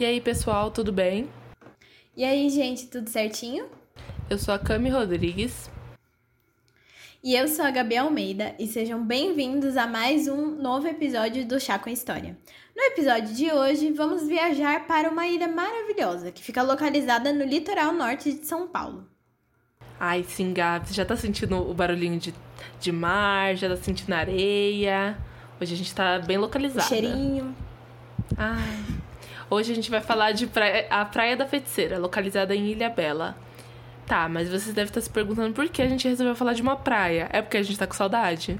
E 0.00 0.04
aí, 0.04 0.20
pessoal, 0.20 0.70
tudo 0.70 0.92
bem? 0.92 1.28
E 2.16 2.24
aí, 2.24 2.48
gente, 2.50 2.86
tudo 2.86 3.10
certinho? 3.10 3.66
Eu 4.30 4.38
sou 4.38 4.54
a 4.54 4.58
Cami 4.58 4.90
Rodrigues. 4.90 5.68
E 7.20 7.34
eu 7.34 7.48
sou 7.48 7.64
a 7.64 7.70
Gabi 7.72 7.96
Almeida 7.96 8.54
e 8.60 8.68
sejam 8.68 9.04
bem-vindos 9.04 9.76
a 9.76 9.88
mais 9.88 10.28
um 10.28 10.54
novo 10.62 10.86
episódio 10.86 11.44
do 11.44 11.58
Chá 11.58 11.80
com 11.80 11.90
História. 11.90 12.38
No 12.76 12.82
episódio 12.84 13.34
de 13.34 13.50
hoje, 13.50 13.90
vamos 13.90 14.24
viajar 14.28 14.86
para 14.86 15.10
uma 15.10 15.26
ilha 15.26 15.48
maravilhosa 15.48 16.30
que 16.30 16.44
fica 16.44 16.62
localizada 16.62 17.32
no 17.32 17.44
litoral 17.44 17.92
norte 17.92 18.32
de 18.32 18.46
São 18.46 18.68
Paulo. 18.68 19.04
Ai, 19.98 20.22
sim, 20.22 20.52
Gabi, 20.52 20.86
você 20.86 20.94
já 20.94 21.04
tá 21.04 21.16
sentindo 21.16 21.56
o 21.56 21.74
barulhinho 21.74 22.20
de, 22.20 22.32
de 22.78 22.92
mar, 22.92 23.56
já 23.56 23.68
tá 23.68 23.76
sentindo 23.76 24.12
areia. 24.12 25.18
Hoje 25.60 25.74
a 25.74 25.76
gente 25.76 25.92
tá 25.92 26.20
bem 26.20 26.38
localizada. 26.38 26.86
O 26.86 26.88
cheirinho. 26.88 27.52
Ai. 28.36 28.97
Hoje 29.50 29.72
a 29.72 29.74
gente 29.74 29.90
vai 29.90 30.00
falar 30.00 30.32
de 30.32 30.46
praia, 30.46 30.86
a 30.90 31.04
Praia 31.04 31.36
da 31.36 31.46
Feiticeira, 31.46 31.98
localizada 31.98 32.54
em 32.54 32.66
Ilha 32.66 32.90
Bela. 32.90 33.36
Tá, 34.06 34.28
mas 34.28 34.48
vocês 34.48 34.74
devem 34.74 34.88
estar 34.88 35.00
se 35.00 35.10
perguntando 35.10 35.54
por 35.54 35.68
que 35.68 35.82
a 35.82 35.88
gente 35.88 36.08
resolveu 36.08 36.34
falar 36.34 36.54
de 36.54 36.62
uma 36.62 36.76
praia. 36.76 37.28
É 37.32 37.40
porque 37.40 37.56
a 37.56 37.62
gente 37.62 37.78
tá 37.78 37.86
com 37.86 37.94
saudade? 37.94 38.58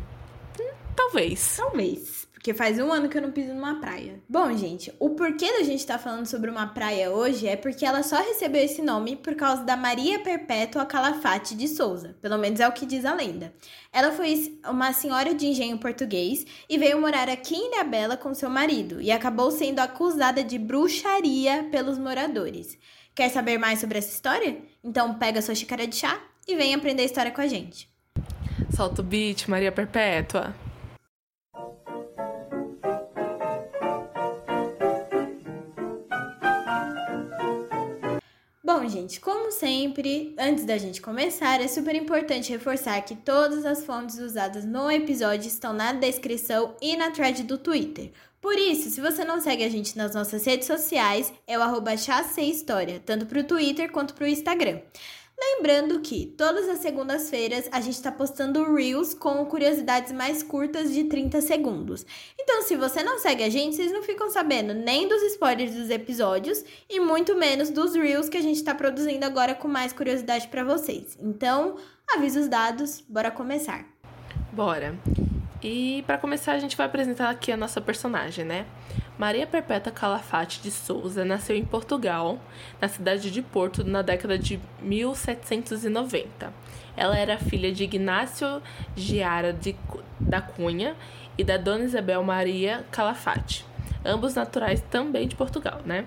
Hum, 0.61 0.71
talvez. 0.95 1.57
Talvez. 1.57 2.28
Porque 2.39 2.55
faz 2.55 2.79
um 2.79 2.93
ano 2.93 3.09
que 3.09 3.19
eu 3.19 3.23
não 3.23 3.33
piso 3.33 3.53
numa 3.53 3.81
praia. 3.81 4.21
Bom, 4.29 4.57
gente, 4.57 4.95
o 5.01 5.11
porquê 5.11 5.51
da 5.59 5.65
gente 5.65 5.81
estar 5.81 5.95
tá 5.95 5.99
falando 5.99 6.25
sobre 6.25 6.49
uma 6.49 6.69
praia 6.69 7.11
hoje 7.11 7.49
é 7.49 7.57
porque 7.57 7.85
ela 7.85 8.05
só 8.05 8.17
recebeu 8.17 8.63
esse 8.63 8.81
nome 8.81 9.17
por 9.17 9.35
causa 9.35 9.65
da 9.65 9.77
Maria 9.77 10.21
Perpétua 10.21 10.87
Calafate 10.87 11.57
de 11.57 11.67
Souza. 11.67 12.17
Pelo 12.23 12.39
menos 12.39 12.61
é 12.61 12.69
o 12.69 12.73
que 12.73 12.87
diz 12.87 13.05
a 13.05 13.13
lenda. 13.13 13.53
Ela 13.93 14.13
foi 14.13 14.57
uma 14.65 14.93
senhora 14.93 15.35
de 15.35 15.47
engenho 15.47 15.79
português 15.79 16.47
e 16.71 16.79
veio 16.79 17.01
morar 17.01 17.29
aqui 17.29 17.57
em 17.57 17.73
Ilhabela 17.73 18.17
com 18.17 18.33
seu 18.33 18.49
marido 18.49 19.03
e 19.03 19.11
acabou 19.11 19.51
sendo 19.51 19.81
acusada 19.81 20.45
de 20.45 20.61
bruxaria 20.61 21.67
pelos 21.73 21.99
moradores. 21.99 22.79
Quer 23.17 23.31
saber 23.31 23.59
mais 23.59 23.81
sobre 23.81 23.99
essa 23.99 24.15
história? 24.15 24.59
Então 24.83 25.19
pega 25.19 25.43
sua 25.43 25.57
xícara 25.57 25.89
de 25.89 25.97
chá 25.97 26.21
e 26.47 26.55
vem 26.55 26.73
aprender 26.73 27.03
a 27.03 27.07
história 27.07 27.33
com 27.33 27.41
a 27.41 27.49
gente. 27.49 27.91
Solta 28.71 29.03
o 29.03 29.05
beat, 29.05 29.49
Maria 29.49 29.73
Perpétua. 29.73 30.55
Bom, 38.81 38.89
gente, 38.89 39.19
como 39.19 39.51
sempre, 39.51 40.37
antes 40.39 40.65
da 40.65 40.79
gente 40.79 41.03
começar, 41.03 41.61
é 41.61 41.67
super 41.67 41.97
importante 41.97 42.53
reforçar 42.53 43.03
que 43.03 43.17
todas 43.17 43.67
as 43.67 43.85
fontes 43.85 44.21
usadas 44.21 44.65
no 44.65 44.89
episódio 44.89 45.49
estão 45.49 45.73
na 45.73 45.93
descrição 45.93 46.77
e 46.81 46.97
na 46.97 47.11
thread 47.11 47.43
do 47.43 47.59
Twitter. 47.59 48.13
Por 48.41 48.57
isso, 48.57 48.89
se 48.89 49.01
você 49.01 49.25
não 49.25 49.41
segue 49.41 49.65
a 49.65 49.69
gente 49.69 49.99
nas 49.99 50.15
nossas 50.15 50.45
redes 50.45 50.69
sociais, 50.69 51.33
é 51.45 51.59
o 51.59 51.63
arroba 51.63 51.93
História, 51.95 53.03
tanto 53.05 53.27
para 53.27 53.41
o 53.41 53.45
Twitter 53.45 53.91
quanto 53.91 54.15
para 54.15 54.27
o 54.27 54.29
Instagram. 54.29 54.79
Lembrando 55.41 56.01
que 56.01 56.27
todas 56.27 56.69
as 56.69 56.81
segundas-feiras 56.81 57.69
a 57.71 57.81
gente 57.81 57.95
está 57.95 58.11
postando 58.11 58.75
Reels 58.75 59.15
com 59.15 59.45
curiosidades 59.47 60.11
mais 60.13 60.43
curtas 60.43 60.93
de 60.93 61.05
30 61.05 61.41
segundos. 61.41 62.05
Então, 62.39 62.63
se 62.63 62.77
você 62.77 63.05
não 63.05 63.21
segue 63.21 63.45
a 63.45 63.49
gente, 63.49 63.77
vocês 63.77 63.93
não 63.93 64.03
ficam 64.03 64.29
sabendo 64.31 64.75
nem 64.75 65.07
dos 65.07 65.23
spoilers 65.23 65.75
dos 65.75 65.91
episódios 65.91 66.65
e 66.91 66.99
muito 66.99 67.37
menos 67.37 67.71
dos 67.71 67.95
Reels 67.95 68.29
que 68.29 68.37
a 68.37 68.43
gente 68.43 68.57
está 68.57 68.75
produzindo 68.75 69.25
agora 69.25 69.55
com 69.55 69.69
mais 69.69 69.93
curiosidade 69.93 70.49
para 70.49 70.65
vocês. 70.65 71.17
Então, 71.21 71.77
avisa 72.13 72.41
os 72.41 72.49
dados, 72.49 73.05
bora 73.09 73.31
começar. 73.31 73.87
Bora. 74.53 74.99
E 75.61 76.05
para 76.07 76.17
começar, 76.19 76.53
a 76.53 76.59
gente 76.61 76.77
vai 76.77 76.87
apresentar 76.87 77.29
aqui 77.31 77.51
a 77.51 77.57
nossa 77.57 77.81
personagem, 77.81 78.45
né? 78.45 78.65
Maria 79.19 79.45
Perpétua 79.45 79.91
Calafate 79.91 80.63
de 80.63 80.71
Souza 80.71 81.25
nasceu 81.25 81.57
em 81.57 81.65
Portugal, 81.65 82.39
na 82.81 82.87
cidade 82.87 83.29
de 83.29 83.43
Porto, 83.43 83.83
na 83.83 84.01
década 84.01 84.39
de 84.39 84.61
1790. 84.81 86.53
Ela 86.97 87.19
era 87.19 87.39
filha 87.39 87.73
de 87.73 87.83
Ignácio 87.83 88.63
Giara 88.95 89.53
de, 89.53 89.75
da 90.21 90.41
Cunha 90.41 90.95
e 91.37 91.43
da 91.43 91.57
Dona 91.57 91.85
Isabel 91.85 92.23
Maria 92.23 92.87
Calafate, 92.93 93.67
ambos 94.05 94.35
naturais 94.35 94.81
também 94.89 95.27
de 95.27 95.35
Portugal, 95.35 95.81
né? 95.85 96.07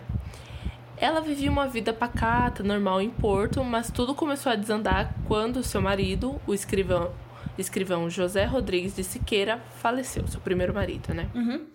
Ela 0.96 1.20
vivia 1.20 1.52
uma 1.52 1.68
vida 1.68 1.92
pacata, 1.92 2.64
normal 2.64 3.02
em 3.02 3.10
Porto, 3.10 3.62
mas 3.66 3.92
tudo 3.92 4.16
começou 4.16 4.50
a 4.50 4.56
desandar 4.56 5.14
quando 5.28 5.62
seu 5.62 5.82
marido, 5.82 6.40
o 6.48 6.54
escrivão, 6.54 7.12
escrivão 7.58 8.10
José 8.10 8.46
Rodrigues 8.46 8.96
de 8.96 9.04
Siqueira, 9.04 9.62
faleceu, 9.82 10.28
seu 10.28 10.40
primeiro 10.42 10.74
marido, 10.74 11.14
né? 11.14 11.30
Uhum. 11.34 11.66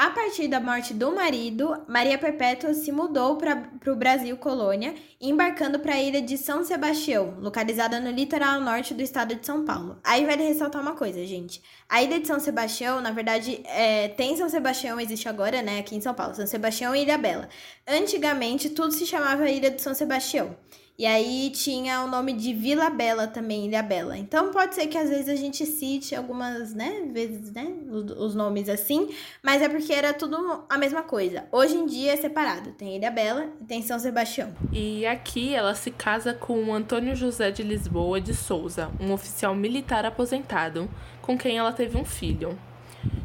A 0.00 0.08
partir 0.08 0.48
da 0.48 0.58
morte 0.58 0.94
do 0.94 1.14
marido, 1.14 1.76
Maria 1.86 2.16
Perpétua 2.16 2.72
se 2.72 2.90
mudou 2.90 3.36
para 3.36 3.68
o 3.86 3.94
Brasil 3.94 4.34
colônia, 4.38 4.94
embarcando 5.20 5.78
para 5.78 5.92
a 5.92 6.00
ilha 6.00 6.22
de 6.22 6.38
São 6.38 6.64
Sebastião, 6.64 7.36
localizada 7.38 8.00
no 8.00 8.10
litoral 8.10 8.62
norte 8.62 8.94
do 8.94 9.02
estado 9.02 9.34
de 9.34 9.44
São 9.44 9.62
Paulo. 9.62 9.98
Aí 10.02 10.24
vale 10.24 10.42
ressaltar 10.42 10.80
uma 10.80 10.94
coisa, 10.94 11.22
gente. 11.26 11.60
A 11.86 12.02
ilha 12.02 12.18
de 12.18 12.26
São 12.26 12.40
Sebastião, 12.40 13.02
na 13.02 13.10
verdade, 13.10 13.60
é, 13.66 14.08
tem 14.08 14.34
São 14.38 14.48
Sebastião, 14.48 14.98
existe 14.98 15.28
agora, 15.28 15.60
né, 15.60 15.80
aqui 15.80 15.94
em 15.94 16.00
São 16.00 16.14
Paulo, 16.14 16.34
São 16.34 16.46
Sebastião 16.46 16.94
e 16.94 17.02
Ilha 17.02 17.18
Bela. 17.18 17.46
Antigamente, 17.86 18.70
tudo 18.70 18.92
se 18.92 19.04
chamava 19.04 19.50
Ilha 19.50 19.70
de 19.70 19.82
São 19.82 19.92
Sebastião. 19.92 20.56
E 21.00 21.06
aí 21.06 21.48
tinha 21.48 22.02
o 22.02 22.06
nome 22.06 22.34
de 22.34 22.52
Vila 22.52 22.90
Bela 22.90 23.26
também, 23.26 23.64
Ilha 23.64 23.82
Bela. 23.82 24.18
Então 24.18 24.50
pode 24.50 24.74
ser 24.74 24.86
que 24.86 24.98
às 24.98 25.08
vezes 25.08 25.30
a 25.30 25.34
gente 25.34 25.64
cite 25.64 26.14
algumas, 26.14 26.74
né, 26.74 27.08
vezes, 27.10 27.50
né, 27.52 27.72
os, 27.90 28.10
os 28.10 28.34
nomes 28.34 28.68
assim, 28.68 29.08
mas 29.42 29.62
é 29.62 29.68
porque 29.70 29.94
era 29.94 30.12
tudo 30.12 30.36
a 30.68 30.76
mesma 30.76 31.02
coisa. 31.02 31.46
Hoje 31.50 31.74
em 31.74 31.86
dia 31.86 32.12
é 32.12 32.16
separado, 32.18 32.72
tem 32.72 32.96
Ilha 32.96 33.10
Bela 33.10 33.48
e 33.58 33.64
tem 33.64 33.80
São 33.80 33.98
Sebastião. 33.98 34.52
E 34.70 35.06
aqui 35.06 35.54
ela 35.54 35.74
se 35.74 35.90
casa 35.90 36.34
com 36.34 36.74
Antônio 36.74 37.16
José 37.16 37.50
de 37.50 37.62
Lisboa 37.62 38.20
de 38.20 38.34
Souza, 38.34 38.90
um 39.00 39.10
oficial 39.14 39.54
militar 39.54 40.04
aposentado, 40.04 40.86
com 41.22 41.38
quem 41.38 41.56
ela 41.56 41.72
teve 41.72 41.96
um 41.96 42.04
filho. 42.04 42.58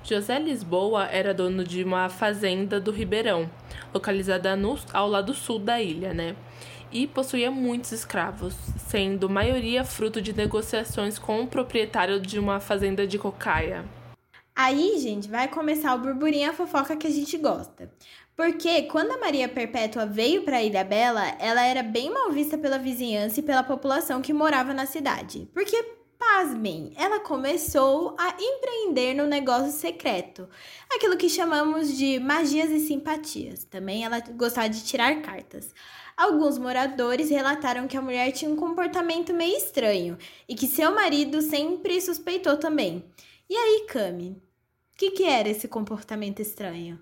José 0.02 0.40
Lisboa 0.40 1.07
era 1.07 1.34
dono 1.34 1.62
de 1.62 1.84
uma 1.84 2.07
fazenda 2.07 2.80
do 2.80 2.92
Ribeirão, 2.92 3.50
localizada 3.94 4.56
no, 4.56 4.80
ao 4.94 5.09
lado 5.09 5.34
sul 5.34 5.59
da 5.59 5.81
ilha, 5.81 6.13
né? 6.13 6.38
E 6.91 7.07
possuía 7.07 7.51
muitos 7.51 7.91
escravos, 7.91 8.53
sendo 8.88 9.29
maioria 9.29 9.84
fruto 9.84 10.22
de 10.22 10.34
negociações 10.34 11.19
com 11.19 11.41
o 11.41 11.47
proprietário 11.47 12.19
de 12.19 12.40
uma 12.40 12.59
fazenda 12.59 13.06
de 13.06 13.18
cocaia. 13.18 13.85
Aí, 14.56 14.97
gente, 15.00 15.28
vai 15.29 15.50
começar 15.50 15.94
o 15.94 16.00
burburinho 16.00 16.50
a 16.50 16.53
fofoca 16.53 16.95
que 16.95 17.07
a 17.07 17.12
gente 17.12 17.38
gosta. 17.38 17.91
Porque 18.35 18.84
quando 18.84 19.12
a 19.12 19.18
Maria 19.18 19.47
Perpétua 19.47 20.06
veio 20.06 20.44
para 20.44 20.62
Ilha 20.62 20.84
Bela, 20.84 21.25
ela 21.40 21.63
era 21.66 21.81
bem 21.81 22.13
mal 22.13 22.31
vista 22.31 22.57
pela 22.57 22.78
vizinhança 22.78 23.40
e 23.40 23.44
pela 23.44 23.63
população 23.63 24.22
que 24.22 24.34
morava 24.34 24.74
na 24.74 24.85
cidade. 24.85 25.50
Porque, 25.53 25.94
pasmem, 26.18 26.94
ela 26.96 27.20
começou 27.20 28.16
a 28.18 28.36
empreender 28.40 29.14
no 29.14 29.26
negócio 29.26 29.72
secreto. 29.72 30.48
Aquilo 30.94 31.18
que 31.18 31.30
chamamos 31.30 31.96
de 31.98 32.20
magias 32.20 32.70
e 32.72 32.80
simpatias. 32.80 33.64
Também 33.64 34.03
ela 34.03 34.20
gostava 34.20 34.70
de 34.70 34.84
tirar 34.84 35.22
cartas. 35.22 35.74
Alguns 36.18 36.58
moradores 36.58 37.30
relataram 37.30 37.88
que 37.88 37.98
a 37.98 38.02
mulher 38.02 38.31
tinha 38.31 38.50
um 38.50 38.56
comportamento 38.56 39.34
meio 39.34 39.58
estranho 39.58 40.18
e 40.48 40.56
que 40.56 40.68
seu 40.68 40.94
marido 40.96 41.42
sempre 41.42 42.00
suspeitou 42.00 42.58
também. 42.58 43.04
E 43.50 43.56
aí, 43.56 43.86
Cami, 43.88 44.42
o 44.94 44.98
que, 44.98 45.12
que 45.12 45.24
era 45.25 45.50
esse 45.50 45.68
comportamento 45.68 46.42
estranho? 46.42 47.00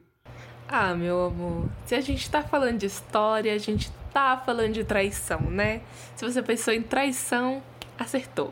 Ah, 0.67 0.95
meu 0.95 1.25
amor, 1.25 1.69
se 1.85 1.93
a 1.93 2.01
gente 2.01 2.27
tá 2.29 2.41
falando 2.41 2.79
de 2.79 2.87
história, 2.87 3.53
a 3.53 3.57
gente 3.57 3.91
tá 4.11 4.41
falando 4.43 4.73
de 4.73 4.83
traição, 4.83 5.41
né? 5.41 5.83
Se 6.15 6.25
você 6.25 6.41
pensou 6.41 6.73
em 6.73 6.81
traição, 6.81 7.61
acertou. 7.97 8.51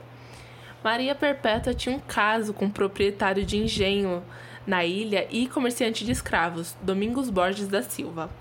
Maria 0.84 1.14
Perpétua 1.14 1.76
tinha 1.76 1.96
um 1.96 2.00
caso 2.00 2.54
com 2.54 2.66
um 2.66 2.72
proprietário 2.72 3.46
de 3.46 3.56
engenho 3.56 4.24
na 4.66 4.84
ilha 4.84 5.28
e 5.30 5.48
comerciante 5.48 6.04
de 6.04 6.12
escravos, 6.12 6.76
Domingos 6.82 7.30
Borges 7.30 7.68
da 7.68 7.84
Silva. 7.84 8.32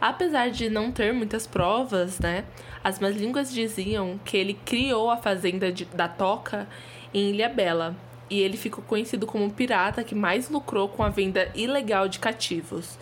Apesar 0.00 0.50
de 0.50 0.68
não 0.68 0.92
ter 0.92 1.12
muitas 1.12 1.46
provas, 1.46 2.20
né, 2.20 2.44
as 2.84 3.00
más 3.00 3.16
línguas 3.16 3.52
diziam 3.52 4.18
que 4.24 4.36
ele 4.36 4.54
criou 4.64 5.10
a 5.10 5.16
fazenda 5.16 5.72
de, 5.72 5.84
da 5.84 6.08
Toca 6.08 6.68
em 7.12 7.30
Ilha 7.30 7.48
Bela, 7.48 7.96
e 8.30 8.40
ele 8.40 8.56
ficou 8.56 8.82
conhecido 8.82 9.26
como 9.26 9.46
o 9.46 9.52
pirata 9.52 10.02
que 10.02 10.14
mais 10.14 10.48
lucrou 10.48 10.88
com 10.88 11.02
a 11.02 11.08
venda 11.08 11.50
ilegal 11.54 12.08
de 12.08 12.18
cativos. 12.18 12.98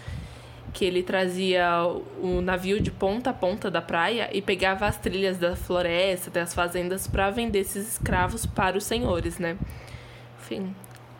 Que 0.72 0.84
ele 0.84 1.02
trazia 1.02 1.84
o 2.22 2.40
navio 2.40 2.80
de 2.80 2.90
ponta 2.90 3.30
a 3.30 3.32
ponta 3.34 3.70
da 3.70 3.82
praia 3.82 4.30
e 4.32 4.40
pegava 4.40 4.86
as 4.86 4.96
trilhas 4.96 5.36
da 5.36 5.56
floresta, 5.56 6.30
das 6.30 6.54
fazendas, 6.54 7.06
para 7.06 7.30
vender 7.30 7.60
esses 7.60 7.92
escravos 7.92 8.46
para 8.46 8.78
os 8.78 8.84
senhores, 8.84 9.38
né? 9.38 9.56
Enfim, 10.40 10.74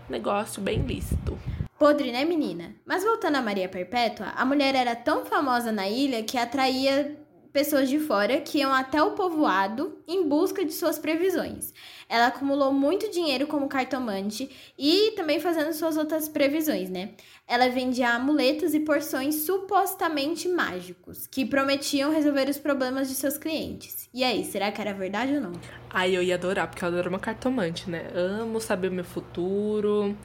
negócio 0.09 0.63
bem 0.63 0.81
lícito. 0.83 1.39
Podre, 1.79 2.13
né, 2.13 2.25
menina? 2.27 2.75
Mas 2.85 3.03
voltando 3.03 3.37
a 3.37 3.43
Maria 3.43 3.69
Perpétua, 3.69 4.27
a 4.37 4.45
mulher 4.45 4.75
era 4.75 4.95
tão 4.95 5.25
famosa 5.25 5.73
na 5.73 5.89
ilha 5.89 6.23
que 6.23 6.37
atraía 6.37 7.17
pessoas 7.53 7.89
de 7.89 7.99
fora 7.99 8.41
que 8.41 8.59
iam 8.59 8.73
até 8.73 9.03
o 9.03 9.13
povoado 9.13 9.99
em 10.07 10.27
busca 10.29 10.65
de 10.65 10.73
suas 10.73 10.99
previsões. 10.99 11.73
Ela 12.09 12.27
acumulou 12.29 12.73
muito 12.73 13.11
dinheiro 13.11 13.47
como 13.47 13.69
cartomante 13.69 14.51
e 14.79 15.13
também 15.17 15.39
fazendo 15.41 15.73
suas 15.73 15.97
outras 15.97 16.29
previsões, 16.29 16.89
né? 16.91 17.11
Ela 17.47 17.69
vendia 17.69 18.11
amuletos 18.11 18.75
e 18.75 18.81
porções 18.81 19.35
supostamente 19.47 20.49
mágicos 20.49 21.27
que 21.27 21.45
prometiam 21.45 22.13
resolver 22.13 22.49
os 22.49 22.59
problemas 22.59 23.09
de 23.09 23.15
seus 23.15 23.37
clientes. 23.37 24.09
E 24.15 24.23
aí, 24.23 24.45
será 24.45 24.71
que 24.71 24.81
era 24.81 24.93
verdade 24.95 25.35
ou 25.35 25.41
não? 25.41 25.53
Ai, 25.89 26.17
eu 26.17 26.23
ia 26.23 26.35
adorar, 26.37 26.69
porque 26.69 26.85
eu 26.85 26.89
adoro 26.89 27.09
uma 27.09 27.19
cartomante, 27.19 27.91
né? 27.91 28.09
Amo 28.15 28.61
saber 28.61 28.89
o 28.89 28.93
meu 28.93 29.05
futuro. 29.05 30.17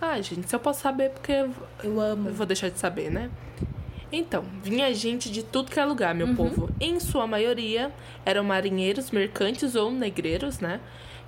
Ah, 0.00 0.20
gente, 0.20 0.48
se 0.48 0.54
eu 0.56 0.60
posso 0.60 0.80
saber, 0.80 1.10
porque 1.10 1.32
Eu 1.84 2.00
amo. 2.00 2.28
eu 2.30 2.34
vou 2.34 2.46
deixar 2.46 2.68
de 2.70 2.78
saber, 2.78 3.10
né? 3.10 3.30
Então, 4.12 4.44
vinha 4.62 4.92
gente 4.92 5.30
de 5.30 5.42
tudo 5.42 5.70
que 5.70 5.78
é 5.78 5.84
lugar, 5.84 6.14
meu 6.14 6.34
povo. 6.34 6.68
Em 6.80 6.98
sua 6.98 7.26
maioria, 7.26 7.92
eram 8.24 8.42
marinheiros, 8.42 9.10
mercantes 9.10 9.76
ou 9.76 9.90
negreiros, 9.90 10.58
né? 10.58 10.80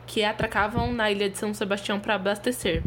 Que 0.07 0.25
atracavam 0.25 0.93
na 0.93 1.11
ilha 1.11 1.31
de 1.31 1.39
São 1.39 1.55
Sebastião 1.55 2.01
para 2.01 2.17
abastecer. 2.17 2.83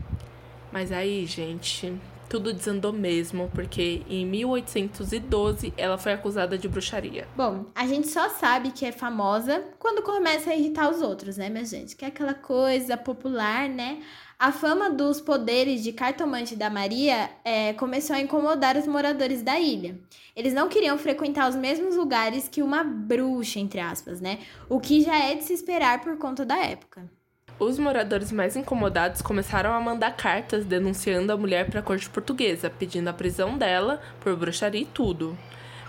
Mas 0.71 0.91
aí, 0.91 1.25
gente, 1.25 1.93
tudo 2.29 2.53
desandou 2.53 2.91
mesmo, 2.91 3.49
porque 3.53 4.03
em 4.09 4.25
1812 4.25 5.73
ela 5.77 5.97
foi 5.97 6.13
acusada 6.13 6.57
de 6.57 6.67
bruxaria. 6.67 7.27
Bom, 7.35 7.65
a 7.75 7.85
gente 7.87 8.07
só 8.07 8.29
sabe 8.29 8.71
que 8.71 8.85
é 8.85 8.91
famosa 8.91 9.63
quando 9.79 10.01
começa 10.01 10.51
a 10.51 10.55
irritar 10.55 10.89
os 10.89 11.01
outros, 11.01 11.37
né, 11.37 11.49
minha 11.49 11.65
gente? 11.65 11.95
Que 11.95 12.05
é 12.05 12.07
aquela 12.07 12.33
coisa 12.33 12.97
popular, 12.97 13.69
né? 13.69 13.99
A 14.37 14.51
fama 14.51 14.89
dos 14.89 15.21
poderes 15.21 15.81
de 15.81 15.93
cartomante 15.93 16.57
da 16.57 16.69
Maria 16.69 17.29
é, 17.43 17.71
começou 17.73 18.15
a 18.15 18.19
incomodar 18.19 18.75
os 18.75 18.85
moradores 18.85 19.41
da 19.41 19.57
ilha. 19.57 19.97
Eles 20.35 20.53
não 20.53 20.67
queriam 20.67 20.97
frequentar 20.97 21.49
os 21.49 21.55
mesmos 21.55 21.95
lugares 21.95 22.49
que 22.49 22.61
uma 22.61 22.83
bruxa, 22.83 23.59
entre 23.59 23.79
aspas, 23.79 24.19
né? 24.19 24.39
O 24.67 24.79
que 24.79 25.01
já 25.01 25.17
é 25.17 25.35
de 25.35 25.43
se 25.45 25.53
esperar 25.53 26.01
por 26.01 26.17
conta 26.17 26.45
da 26.45 26.57
época. 26.57 27.09
Os 27.57 27.79
moradores 27.79 28.33
mais 28.33 28.57
incomodados 28.57 29.21
começaram 29.21 29.71
a 29.71 29.79
mandar 29.79 30.11
cartas 30.17 30.65
denunciando 30.65 31.31
a 31.31 31.37
mulher 31.37 31.69
para 31.69 31.79
a 31.79 31.83
corte 31.83 32.09
portuguesa, 32.09 32.69
pedindo 32.69 33.07
a 33.07 33.13
prisão 33.13 33.57
dela 33.57 34.01
por 34.19 34.35
bruxaria 34.35 34.81
e 34.81 34.85
tudo. 34.85 35.37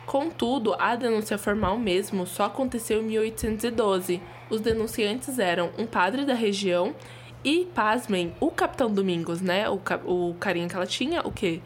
Contudo, 0.07 0.75
a 0.79 0.95
denúncia 0.95 1.37
formal 1.37 1.77
mesmo 1.77 2.25
só 2.25 2.45
aconteceu 2.45 3.01
em 3.03 3.07
1812. 3.07 4.23
Os 4.49 4.61
denunciantes 4.61 5.41
eram 5.41 5.73
um 5.77 5.87
padre 5.87 6.25
da 6.25 6.35
região 6.35 6.95
e, 7.45 7.65
pasmem, 7.75 8.33
o 8.39 8.49
Capitão 8.53 8.93
Domingos, 8.93 9.41
né? 9.41 9.69
O, 9.69 9.81
o 10.05 10.35
carinha 10.35 10.69
que 10.69 10.77
ela 10.77 10.87
tinha, 10.87 11.21
o 11.23 11.33
quê? 11.33 11.61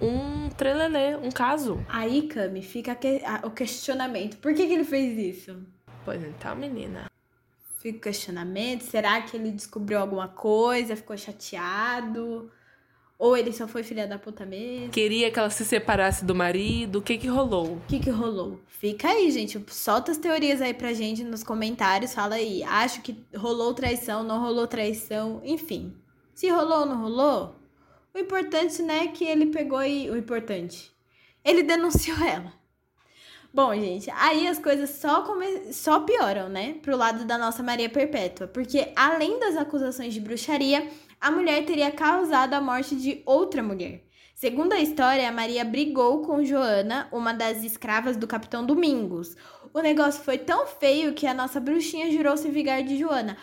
Um 0.00 0.48
trelelê, 0.56 1.16
um 1.16 1.30
caso. 1.30 1.84
Aí, 1.90 2.22
Cami, 2.28 2.62
fica 2.62 2.94
que- 2.94 3.20
o 3.42 3.50
questionamento. 3.50 4.38
Por 4.38 4.54
que, 4.54 4.66
que 4.66 4.72
ele 4.72 4.84
fez 4.84 5.18
isso? 5.18 5.58
Pois 6.02 6.22
então, 6.24 6.56
menina. 6.56 7.04
Fica 7.84 7.98
o 7.98 8.00
questionamento. 8.00 8.80
Será 8.80 9.20
que 9.20 9.36
ele 9.36 9.50
descobriu 9.50 9.98
alguma 9.98 10.26
coisa, 10.26 10.96
ficou 10.96 11.14
chateado? 11.18 12.50
Ou 13.18 13.36
ele 13.36 13.52
só 13.52 13.68
foi 13.68 13.82
filha 13.82 14.06
da 14.06 14.18
puta 14.18 14.46
mesmo? 14.46 14.88
Queria 14.88 15.30
que 15.30 15.38
ela 15.38 15.50
se 15.50 15.66
separasse 15.66 16.24
do 16.24 16.34
marido, 16.34 17.00
o 17.00 17.02
que 17.02 17.18
que 17.18 17.26
rolou? 17.26 17.74
O 17.74 17.80
que 17.86 18.00
que 18.00 18.08
rolou? 18.08 18.58
Fica 18.68 19.08
aí, 19.08 19.30
gente. 19.30 19.62
Solta 19.68 20.12
as 20.12 20.16
teorias 20.16 20.62
aí 20.62 20.72
pra 20.72 20.94
gente 20.94 21.22
nos 21.22 21.44
comentários. 21.44 22.14
Fala 22.14 22.36
aí. 22.36 22.62
Acho 22.64 23.02
que 23.02 23.22
rolou 23.36 23.74
traição, 23.74 24.22
não 24.22 24.40
rolou 24.40 24.66
traição. 24.66 25.42
Enfim. 25.44 25.94
Se 26.34 26.48
rolou 26.48 26.80
ou 26.80 26.86
não 26.86 27.02
rolou, 27.02 27.54
o 28.14 28.18
importante, 28.18 28.80
né, 28.80 29.04
é 29.04 29.08
que 29.08 29.26
ele 29.26 29.44
pegou 29.44 29.84
e... 29.84 30.10
O 30.10 30.16
importante. 30.16 30.90
Ele 31.44 31.62
denunciou 31.62 32.16
ela. 32.24 32.50
Bom, 33.54 33.72
gente, 33.76 34.10
aí 34.10 34.48
as 34.48 34.58
coisas 34.58 34.90
só, 34.90 35.22
come... 35.22 35.72
só 35.72 36.00
pioram, 36.00 36.48
né? 36.48 36.74
Pro 36.82 36.96
lado 36.96 37.24
da 37.24 37.38
nossa 37.38 37.62
Maria 37.62 37.88
Perpétua. 37.88 38.48
Porque 38.48 38.92
além 38.96 39.38
das 39.38 39.56
acusações 39.56 40.12
de 40.12 40.18
bruxaria, 40.18 40.88
a 41.20 41.30
mulher 41.30 41.64
teria 41.64 41.92
causado 41.92 42.54
a 42.54 42.60
morte 42.60 42.96
de 42.96 43.22
outra 43.24 43.62
mulher. 43.62 44.02
Segundo 44.34 44.72
a 44.72 44.80
história, 44.80 45.28
a 45.28 45.32
Maria 45.32 45.64
brigou 45.64 46.22
com 46.22 46.44
Joana, 46.44 47.06
uma 47.12 47.32
das 47.32 47.62
escravas 47.62 48.16
do 48.16 48.26
capitão 48.26 48.66
Domingos. 48.66 49.36
O 49.72 49.78
negócio 49.80 50.24
foi 50.24 50.36
tão 50.36 50.66
feio 50.66 51.14
que 51.14 51.24
a 51.24 51.32
nossa 51.32 51.60
bruxinha 51.60 52.10
jurou 52.10 52.36
se 52.36 52.50
vingar 52.50 52.82
de 52.82 52.98
Joana. 52.98 53.36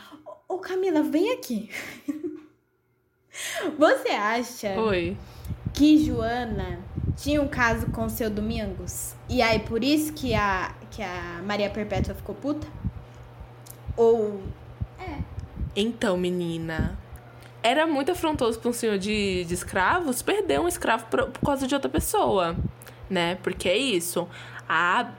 Ô, 0.46 0.57
Camila, 0.57 1.02
vem 1.02 1.31
aqui. 1.31 1.69
Você 3.80 4.10
acha 4.10 4.78
Oi. 4.78 5.16
que 5.74 6.04
Joana 6.04 6.81
tinha 7.16 7.42
um 7.42 7.48
caso 7.48 7.88
com 7.92 8.10
seu 8.10 8.30
Domingos? 8.30 9.16
E 9.31 9.42
aí 9.42 9.60
por 9.60 9.81
isso 9.81 10.12
que 10.12 10.36
a, 10.36 10.75
que 10.92 11.01
a 11.01 11.42
Maria 11.45 11.69
Perpétua 11.69 12.13
ficou 12.13 12.36
puta? 12.36 12.68
Ou. 13.95 14.42
Então, 15.74 16.18
menina, 16.18 17.00
era 17.63 17.88
muito 17.88 18.12
afrontoso 18.12 18.60
para 18.60 18.69
um 18.69 18.74
senhor 18.74 18.98
de, 18.98 19.45
de 19.45 19.54
escravos 19.54 20.22
perder 20.22 20.60
um 20.60 20.68
escravo 20.68 21.06
por, 21.06 21.30
por 21.30 21.45
causa 21.45 21.66
de 21.66 21.74
outra 21.74 21.89
pessoa, 21.89 22.57
né? 23.10 23.36
Porque 23.36 23.69
é 23.69 23.78
isso. 23.78 24.28
A, 24.68 25.12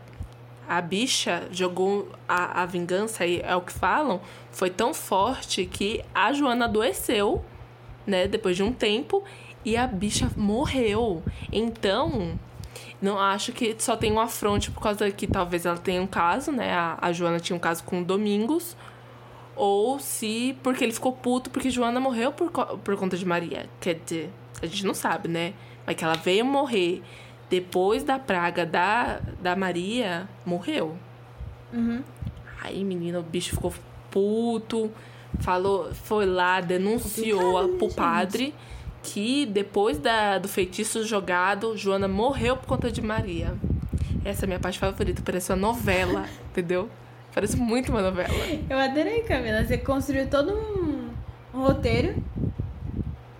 a 0.69 0.81
bicha 0.82 1.49
jogou 1.50 2.11
a, 2.29 2.62
a 2.62 2.67
vingança, 2.67 3.25
aí 3.25 3.41
é 3.43 3.56
o 3.56 3.62
que 3.62 3.73
falam, 3.73 4.20
foi 4.50 4.69
tão 4.69 4.93
forte 4.93 5.64
que 5.64 6.05
a 6.14 6.35
Joana 6.35 6.67
adoeceu, 6.67 7.43
né? 8.06 8.29
Depois 8.29 8.56
de 8.56 8.62
um 8.62 8.75
tempo, 8.75 9.25
e 9.64 9.75
a 9.75 9.87
bicha 9.87 10.31
morreu. 10.37 11.23
Então. 11.50 12.38
Não 13.00 13.19
acho 13.19 13.52
que 13.52 13.75
só 13.79 13.96
tem 13.96 14.12
um 14.12 14.20
afronte 14.20 14.70
por 14.70 14.81
causa 14.81 15.11
que 15.11 15.26
talvez 15.26 15.67
ela 15.67 15.79
tenha 15.79 16.00
um 16.00 16.06
caso, 16.06 16.52
né? 16.52 16.73
A, 16.73 16.99
a 17.00 17.12
Joana 17.12 17.40
tinha 17.40 17.56
um 17.56 17.61
caso 17.61 17.82
com 17.84 18.00
o 18.00 18.05
Domingos 18.05 18.76
ou 19.55 19.99
se 19.99 20.56
porque 20.62 20.82
ele 20.82 20.93
ficou 20.93 21.12
puto 21.12 21.50
porque 21.50 21.70
Joana 21.70 22.00
morreu 22.00 22.32
por, 22.32 22.50
por 22.50 22.96
conta 22.96 23.17
de 23.17 23.26
Maria. 23.26 23.69
Quer 23.81 23.94
dizer, 23.94 24.31
a 24.61 24.67
gente 24.67 24.87
não 24.87 24.94
sabe, 24.94 25.29
né? 25.29 25.55
Mas 25.87 25.96
que 25.96 26.05
ela 26.05 26.14
veio 26.14 26.44
morrer 26.44 27.02
depois 27.50 28.02
da 28.02 28.19
praga 28.19 28.64
da, 28.64 29.20
da 29.40 29.55
Maria, 29.55 30.28
morreu. 30.46 30.96
Uhum. 31.73 32.02
Aí, 32.62 32.85
menina, 32.85 33.19
o 33.19 33.23
bicho 33.23 33.50
ficou 33.50 33.75
puto, 34.11 34.90
falou, 35.40 35.93
foi 35.93 36.25
lá, 36.25 36.61
denunciou 36.61 37.38
Complicado, 37.38 37.73
né, 37.73 37.78
pro 37.78 37.88
gente? 37.88 37.96
padre 37.96 38.55
que 39.02 39.46
depois 39.46 39.99
da, 39.99 40.38
do 40.38 40.49
feitiço 40.49 41.04
jogado, 41.04 41.76
Joana 41.76 42.08
morreu 42.08 42.56
por 42.56 42.66
conta 42.66 42.90
de 42.90 43.02
Maria. 43.02 43.54
Essa 44.25 44.44
é 44.44 44.46
a 44.46 44.49
minha 44.49 44.60
parte 44.60 44.78
favorita, 44.78 45.22
parece 45.25 45.50
uma 45.52 45.56
novela, 45.56 46.26
entendeu? 46.50 46.88
Parece 47.34 47.56
muito 47.56 47.90
uma 47.90 48.02
novela. 48.02 48.32
Eu 48.69 48.78
adorei, 48.78 49.22
Camila. 49.22 49.64
Você 49.64 49.78
construiu 49.78 50.28
todo 50.28 50.52
um, 50.52 51.10
um 51.54 51.62
roteiro. 51.62 52.22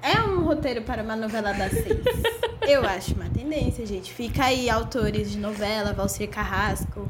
É 0.01 0.21
um 0.21 0.43
roteiro 0.43 0.83
para 0.83 1.03
uma 1.03 1.15
novela 1.15 1.53
das 1.53 1.73
seis. 1.73 2.01
Eu 2.67 2.85
acho 2.87 3.15
uma 3.15 3.29
tendência, 3.29 3.85
gente. 3.85 4.13
Fica 4.13 4.45
aí, 4.45 4.71
autores 4.71 5.31
de 5.31 5.39
novela, 5.39 5.93
Valcir 5.93 6.29
Carrasco 6.29 7.07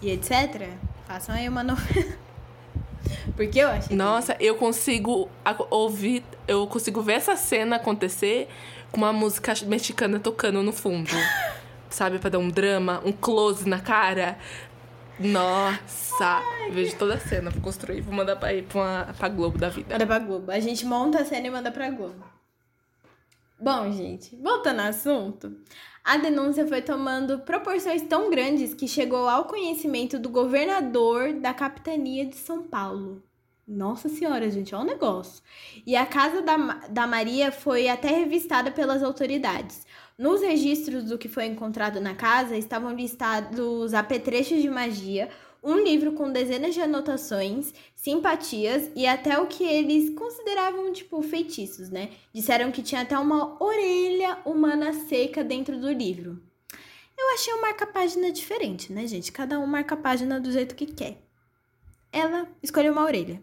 e 0.00 0.10
etc. 0.10 0.68
Façam 1.06 1.34
aí 1.34 1.48
uma 1.48 1.64
novela. 1.64 2.29
Porque 3.40 3.58
eu 3.58 3.68
achei. 3.68 3.96
Nossa, 3.96 4.36
eu 4.38 4.54
consigo 4.54 5.30
ouvir, 5.70 6.22
eu 6.46 6.66
consigo 6.66 7.00
ver 7.00 7.14
essa 7.14 7.36
cena 7.36 7.76
acontecer 7.76 8.50
com 8.92 8.98
uma 8.98 9.14
música 9.14 9.54
mexicana 9.64 10.20
tocando 10.20 10.62
no 10.62 10.74
fundo. 10.74 11.08
Sabe, 11.88 12.18
pra 12.18 12.28
dar 12.28 12.38
um 12.38 12.50
drama, 12.50 13.00
um 13.02 13.12
close 13.12 13.66
na 13.66 13.80
cara. 13.80 14.36
Nossa! 15.18 16.42
Vejo 16.70 16.94
toda 16.98 17.14
a 17.14 17.18
cena, 17.18 17.48
vou 17.48 17.62
construir, 17.62 18.02
vou 18.02 18.12
mandar 18.12 18.36
pra, 18.36 18.52
ir 18.52 18.64
pra, 18.64 18.78
uma, 18.78 19.14
pra 19.16 19.30
Globo 19.30 19.56
da 19.56 19.70
vida. 19.70 19.94
Manda 19.94 20.06
pra 20.06 20.18
Globo. 20.18 20.50
A 20.50 20.60
gente 20.60 20.84
monta 20.84 21.22
a 21.22 21.24
cena 21.24 21.46
e 21.46 21.50
manda 21.50 21.72
pra 21.72 21.88
Globo. 21.88 22.22
Bom, 23.58 23.90
gente, 23.90 24.36
voltando 24.36 24.80
ao 24.80 24.88
assunto, 24.88 25.56
a 26.04 26.18
denúncia 26.18 26.68
foi 26.68 26.82
tomando 26.82 27.38
proporções 27.38 28.02
tão 28.02 28.28
grandes 28.28 28.74
que 28.74 28.86
chegou 28.86 29.26
ao 29.26 29.46
conhecimento 29.46 30.18
do 30.18 30.28
governador 30.28 31.32
da 31.32 31.54
capitania 31.54 32.26
de 32.26 32.36
São 32.36 32.64
Paulo. 32.64 33.22
Nossa 33.72 34.08
senhora, 34.08 34.50
gente, 34.50 34.74
olha 34.74 34.82
o 34.82 34.86
negócio. 34.86 35.40
E 35.86 35.94
a 35.94 36.04
casa 36.04 36.42
da, 36.42 36.56
da 36.88 37.06
Maria 37.06 37.52
foi 37.52 37.88
até 37.88 38.08
revistada 38.08 38.72
pelas 38.72 39.00
autoridades. 39.00 39.86
Nos 40.18 40.42
registros 40.42 41.04
do 41.04 41.16
que 41.16 41.28
foi 41.28 41.46
encontrado 41.46 42.00
na 42.00 42.12
casa 42.12 42.56
estavam 42.56 42.92
listados 42.92 43.94
apetrechos 43.94 44.60
de 44.60 44.68
magia, 44.68 45.28
um 45.62 45.78
livro 45.78 46.14
com 46.14 46.32
dezenas 46.32 46.74
de 46.74 46.80
anotações, 46.80 47.72
simpatias 47.94 48.90
e 48.96 49.06
até 49.06 49.38
o 49.38 49.46
que 49.46 49.62
eles 49.62 50.18
consideravam, 50.18 50.92
tipo, 50.92 51.22
feitiços, 51.22 51.90
né? 51.90 52.10
Disseram 52.34 52.72
que 52.72 52.82
tinha 52.82 53.02
até 53.02 53.16
uma 53.16 53.56
orelha 53.62 54.38
humana 54.44 54.92
seca 54.92 55.44
dentro 55.44 55.78
do 55.78 55.92
livro. 55.92 56.42
Eu 57.16 57.34
achei 57.34 57.54
um 57.54 57.60
marca-página 57.60 58.32
diferente, 58.32 58.92
né, 58.92 59.06
gente? 59.06 59.30
Cada 59.30 59.60
um 59.60 59.66
marca 59.66 59.94
a 59.94 59.98
página 59.98 60.40
do 60.40 60.50
jeito 60.50 60.74
que 60.74 60.86
quer. 60.86 61.22
Ela 62.12 62.48
escolheu 62.60 62.92
uma 62.92 63.04
orelha. 63.04 63.40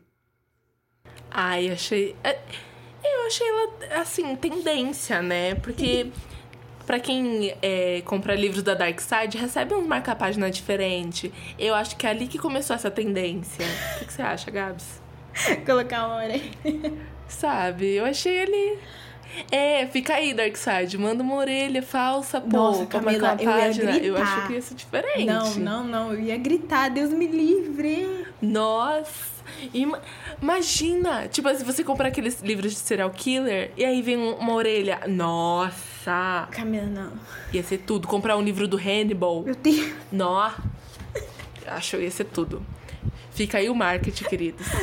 Ai, 1.40 1.70
achei. 1.70 2.16
é, 2.24 2.36
Eu 3.04 3.28
achei 3.28 3.48
ela, 3.48 4.02
assim, 4.02 4.36
tendência, 4.36 5.22
né? 5.22 5.54
Porque 5.56 6.08
Pra 6.88 7.02
quem 7.02 7.54
é, 7.62 8.02
compra 8.06 8.34
livros 8.34 8.64
da 8.64 8.74
Dark 8.74 8.98
Side, 9.02 9.38
recebe 9.38 9.74
uns 9.76 9.86
marca-página 9.86 10.50
diferente. 10.50 11.34
Eu 11.60 11.76
acho 11.76 11.98
que 11.98 12.08
é 12.08 12.12
ali 12.12 12.28
que 12.28 12.38
começou 12.40 12.74
essa 12.78 12.90
tendência. 12.90 13.66
O 13.96 14.00
que, 14.00 14.06
que 14.06 14.14
você 14.14 14.22
acha, 14.22 14.50
Gabs? 14.50 15.02
Colocar 15.68 16.08
uma 16.08 16.16
orelha. 16.24 16.94
Sabe? 17.28 17.94
Eu 17.94 18.06
achei 18.06 18.34
ele. 18.38 18.80
É, 19.52 19.86
fica 19.88 20.14
aí, 20.14 20.34
Darkseid. 20.34 20.98
Manda 20.98 21.22
uma 21.22 21.36
orelha 21.36 21.84
falsa, 21.84 22.40
pô, 22.40 22.56
Nossa, 22.56 22.86
pra 22.86 23.02
Camila, 23.02 23.28
marcar 23.28 23.44
eu 23.44 23.50
ia 23.52 23.58
página. 23.66 23.92
Eu 23.98 24.14
gritar. 24.16 24.22
acho 24.24 24.48
que 24.48 24.54
ia 24.54 24.62
ser 24.62 24.76
diferente. 24.76 25.26
Não, 25.26 25.56
não, 25.56 25.84
não. 25.84 26.14
Eu 26.14 26.22
ia 26.22 26.38
gritar, 26.38 26.90
Deus 26.90 27.10
me 27.12 27.28
livre. 27.28 28.26
Nossa! 28.42 29.37
Ima- 29.74 30.02
Imagina! 30.42 31.28
Tipo, 31.28 31.54
se 31.56 31.64
você 31.64 31.84
comprar 31.84 32.08
aqueles 32.10 32.42
livros 32.42 32.72
de 32.74 32.78
serial 32.80 33.10
killer 33.10 33.72
e 33.78 33.84
aí 33.86 34.02
vem 34.02 34.18
um- 34.18 34.36
uma 34.36 34.54
orelha. 34.54 35.02
Nossa! 35.08 36.48
Camila, 36.52 36.86
não. 36.86 37.12
Ia 37.54 37.64
ser 37.64 37.80
tudo. 37.80 38.08
Comprar 38.08 38.38
um 38.38 38.42
livro 38.42 38.68
do 38.68 38.78
Hannibal. 38.78 39.44
Meu 39.44 39.56
Deus. 39.56 39.92
Nó! 40.12 40.52
Acho 41.68 41.98
que 41.98 42.04
ia 42.04 42.12
ser 42.12 42.26
tudo. 42.26 42.62
Fica 43.32 43.60
aí 43.60 43.70
o 43.70 43.76
marketing, 43.76 44.24
queridos. 44.24 44.66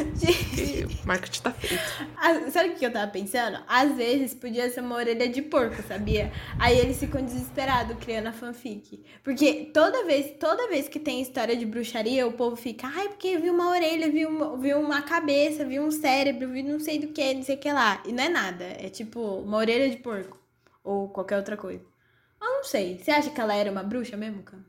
O 1.05 1.07
marketing 1.07 1.43
tá 1.43 1.51
feito. 1.53 2.51
sabe 2.51 2.71
o 2.71 2.75
que 2.77 2.87
eu 2.87 2.93
tava 2.93 3.11
pensando? 3.11 3.59
Às 3.69 3.95
vezes 3.95 4.33
podia 4.33 4.71
ser 4.71 4.81
uma 4.81 4.95
orelha 4.97 5.29
de 5.29 5.43
porco, 5.43 5.83
sabia? 5.83 6.33
Aí 6.59 6.79
eles 6.79 6.99
ficam 6.99 7.23
desesperados 7.23 7.97
criando 7.99 8.29
a 8.29 8.33
fanfic. 8.33 9.05
Porque 9.23 9.71
toda 9.73 10.05
vez, 10.05 10.33
toda 10.39 10.69
vez 10.69 10.89
que 10.89 10.99
tem 10.99 11.21
história 11.21 11.57
de 11.57 11.67
bruxaria, 11.67 12.27
o 12.27 12.33
povo 12.33 12.57
fica, 12.57 12.87
ai, 12.87 13.09
porque 13.09 13.37
viu 13.39 13.53
uma 13.53 13.71
orelha, 13.71 14.11
viu 14.11 14.29
uma, 14.29 14.57
viu 14.57 14.81
uma 14.81 15.03
cabeça, 15.03 15.65
viu 15.65 15.83
um 15.83 15.91
cérebro, 15.91 16.49
viu 16.49 16.65
não 16.65 16.81
sei 16.81 16.99
do 16.99 17.09
que, 17.09 17.35
não 17.35 17.43
sei 17.43 17.57
o 17.57 17.59
que 17.59 17.73
lá. 17.73 18.03
E 18.07 18.13
não 18.13 18.25
é 18.25 18.29
nada. 18.29 18.65
É 18.65 18.89
tipo 18.89 19.21
uma 19.21 19.59
orelha 19.59 19.91
de 19.91 19.97
porco. 19.99 20.39
Ou 20.83 21.09
qualquer 21.09 21.37
outra 21.37 21.57
coisa. 21.57 21.85
Eu 22.41 22.49
não 22.49 22.65
sei. 22.65 22.99
Você 22.99 23.11
acha 23.11 23.31
que 23.31 23.41
ela 23.41 23.55
era 23.55 23.71
uma 23.71 23.83
bruxa 23.83 24.17
mesmo, 24.17 24.43
cara? 24.43 24.63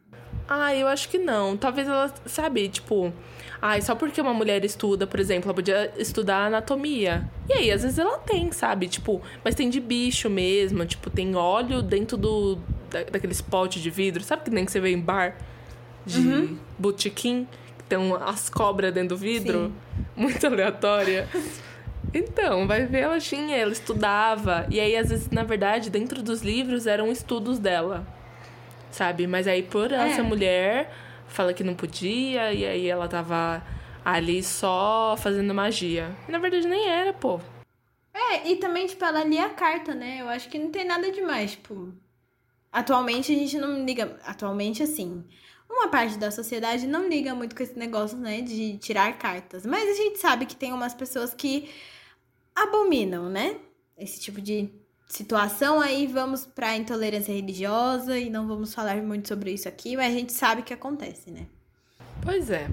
Ah, 0.47 0.75
eu 0.75 0.87
acho 0.87 1.09
que 1.09 1.17
não. 1.17 1.57
Talvez 1.57 1.87
ela, 1.87 2.13
sabe, 2.25 2.69
tipo, 2.69 3.11
ai, 3.61 3.81
só 3.81 3.95
porque 3.95 4.21
uma 4.21 4.33
mulher 4.33 4.63
estuda, 4.63 5.07
por 5.07 5.19
exemplo, 5.19 5.47
ela 5.47 5.55
podia 5.55 5.91
estudar 5.97 6.45
anatomia. 6.45 7.27
E 7.49 7.53
aí, 7.53 7.71
às 7.71 7.81
vezes 7.81 7.97
ela 7.97 8.17
tem, 8.19 8.51
sabe? 8.51 8.87
Tipo, 8.87 9.21
mas 9.43 9.55
tem 9.55 9.69
de 9.69 9.79
bicho 9.79 10.29
mesmo, 10.29 10.85
tipo, 10.85 11.09
tem 11.09 11.35
óleo 11.35 11.81
dentro 11.81 12.15
do 12.15 12.59
da, 12.91 13.03
daqueles 13.03 13.41
potes 13.41 13.81
de 13.81 13.89
vidro, 13.89 14.23
sabe 14.23 14.43
que 14.43 14.51
nem 14.51 14.65
que 14.65 14.71
você 14.71 14.79
vê 14.79 14.91
em 14.91 14.99
bar 14.99 15.35
de 16.05 16.55
botequim, 16.77 17.47
que 17.79 17.83
tem 17.85 17.97
as 18.23 18.47
cobras 18.47 18.93
dentro 18.93 19.15
do 19.15 19.17
vidro, 19.17 19.73
muito 20.15 20.45
aleatória. 20.45 21.27
Então, 22.13 22.67
vai 22.67 22.85
ver, 22.85 22.99
ela 22.99 23.19
tinha, 23.19 23.57
ela 23.57 23.71
estudava. 23.71 24.67
E 24.69 24.79
aí, 24.79 24.95
às 24.95 25.09
vezes, 25.09 25.29
na 25.31 25.43
verdade, 25.43 25.89
dentro 25.89 26.21
dos 26.21 26.43
livros 26.43 26.85
eram 26.85 27.11
estudos 27.11 27.57
dela 27.57 28.05
sabe? 28.95 29.27
Mas 29.27 29.47
aí 29.47 29.61
por 29.61 29.91
ela 29.91 30.07
É. 30.07 30.15
ser 30.15 30.23
mulher, 30.23 30.91
fala 31.27 31.53
que 31.53 31.63
não 31.63 31.75
podia, 31.75 32.53
e 32.53 32.65
aí 32.65 32.87
ela 32.87 33.07
tava 33.07 33.61
ali 34.03 34.41
só 34.41 35.15
fazendo 35.17 35.53
magia. 35.53 36.15
Na 36.27 36.37
verdade 36.39 36.67
nem 36.67 36.87
era, 36.89 37.11
pô. 37.13 37.39
É, 38.13 38.47
e 38.49 38.55
também, 38.55 38.87
tipo, 38.87 39.03
ela 39.03 39.23
lia 39.25 39.45
a 39.45 39.49
carta, 39.49 39.93
né? 39.93 40.19
Eu 40.21 40.29
acho 40.29 40.47
que 40.47 40.57
não 40.57 40.71
tem 40.71 40.85
nada 40.85 41.11
demais, 41.11 41.51
tipo. 41.51 41.93
Atualmente 42.71 43.31
a 43.33 43.35
gente 43.35 43.57
não 43.57 43.83
liga. 43.85 44.17
Atualmente, 44.25 44.81
assim. 44.81 45.23
Uma 45.69 45.89
parte 45.89 46.17
da 46.17 46.31
sociedade 46.31 46.87
não 46.87 47.09
liga 47.09 47.35
muito 47.35 47.55
com 47.55 47.61
esse 47.63 47.77
negócio, 47.77 48.17
né? 48.17 48.41
De 48.41 48.77
tirar 48.77 49.17
cartas. 49.17 49.65
Mas 49.65 49.89
a 49.89 49.93
gente 49.93 50.17
sabe 50.19 50.45
que 50.45 50.55
tem 50.55 50.71
umas 50.71 50.93
pessoas 50.93 51.33
que 51.33 51.69
abominam, 52.55 53.29
né? 53.29 53.57
Esse 53.97 54.19
tipo 54.21 54.39
de 54.41 54.69
situação. 55.07 55.81
Aí 55.81 56.07
vamos 56.07 56.45
pra 56.45 56.75
intolerância 56.75 57.33
religiosa 57.33 58.17
e 58.17 58.29
não 58.29 58.47
vamos 58.47 58.73
falar 58.73 58.97
muito 58.97 59.27
sobre 59.27 59.51
isso 59.51 59.67
aqui, 59.67 59.95
mas 59.95 60.13
a 60.13 60.17
gente 60.17 60.33
sabe 60.33 60.61
que 60.61 60.73
acontece, 60.73 61.31
né? 61.31 61.45
Pois 62.21 62.49
é. 62.49 62.67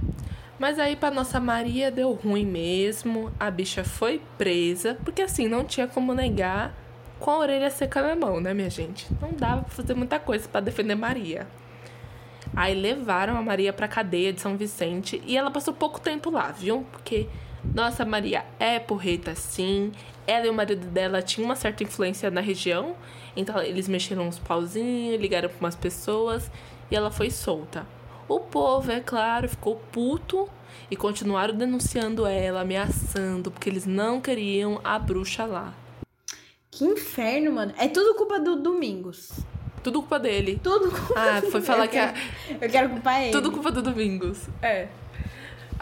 Mas 0.59 0.79
aí 0.79 0.95
pra 0.95 1.11
nossa 1.11 1.41
Maria 1.41 1.91
deu 1.91 2.13
ruim 2.13 2.47
mesmo, 2.47 3.33
a 3.39 3.51
bicha 3.51 3.83
foi 3.83 4.23
presa, 4.39 4.97
porque 5.05 5.23
assim, 5.23 5.49
não 5.49 5.65
tinha 5.65 5.89
como 5.89 6.15
negar 6.15 6.73
com 7.19 7.31
a 7.31 7.39
orelha 7.39 7.71
seca 7.71 8.03
na 8.03 8.15
mão, 8.15 8.41
né, 8.41 8.53
minha 8.55 8.71
gente? 8.71 9.07
Não 9.21 9.33
dava 9.33 9.63
pra 9.63 9.71
fazer 9.71 9.95
muita 9.95 10.19
coisa 10.19 10.49
pra 10.49 10.61
defender 10.61 10.95
Maria. 10.95 11.47
Aí 12.55 12.75
levaram 12.75 13.37
a 13.37 13.43
Maria 13.43 13.73
pra 13.73 13.89
cadeia 13.89 14.33
de 14.33 14.41
São 14.41 14.57
Vicente 14.57 15.23
e 15.25 15.37
ela 15.37 15.51
passou 15.51 15.73
pouco 15.73 16.01
tempo 16.01 16.31
lá, 16.31 16.51
viu? 16.51 16.87
Porque 16.93 17.29
nossa 17.75 18.05
Maria 18.05 18.45
é 18.59 18.79
porreta 18.79 19.35
sim. 19.35 19.93
Ela 20.27 20.47
e 20.47 20.51
o 20.51 20.55
marido 20.55 20.87
dela 20.87 21.21
tinham 21.21 21.47
uma 21.47 21.57
certa 21.57 21.83
influência 21.83 22.31
na 22.31 22.41
região, 22.41 22.95
então 23.37 23.61
eles 23.61 23.89
mexeram 23.89 24.29
uns 24.29 24.39
pauzinhos, 24.39 25.21
ligaram 25.21 25.49
pra 25.49 25.59
umas 25.59 25.75
pessoas 25.75 26.51
e 26.91 26.97
ela 26.97 27.11
foi 27.11 27.31
solta. 27.31 27.87
O 28.29 28.39
povo, 28.41 28.91
é 28.93 29.01
claro, 29.01 29.49
ficou 29.49 29.77
puto 29.91 30.49
e 30.91 30.97
continuaram 30.97 31.55
denunciando 31.55 32.27
ela, 32.27 32.61
ameaçando, 32.61 33.51
porque 33.51 33.69
eles 33.69 33.85
não 33.85 34.21
queriam 34.21 34.81
a 34.85 34.99
bruxa 34.99 35.45
lá. 35.45 35.75
Que 36.71 36.85
inferno, 36.85 37.53
mano. 37.53 37.75
É 37.77 37.89
tudo 37.89 38.15
culpa 38.15 38.39
do 38.39 38.57
Domingos. 38.57 39.33
Tudo 39.83 40.01
culpa 40.01 40.19
dele. 40.19 40.61
Tudo 40.63 40.91
culpa 40.91 41.15
Ah, 41.17 41.43
foi 41.43 41.61
falar 41.61 41.89
que 41.89 41.99
a, 41.99 42.15
Eu 42.61 42.71
quero 42.71 42.89
culpar 42.89 43.21
ele. 43.23 43.33
Tudo 43.33 43.51
culpa 43.51 43.71
do 43.71 43.83
Domingos. 43.83 44.49
É. 44.63 44.89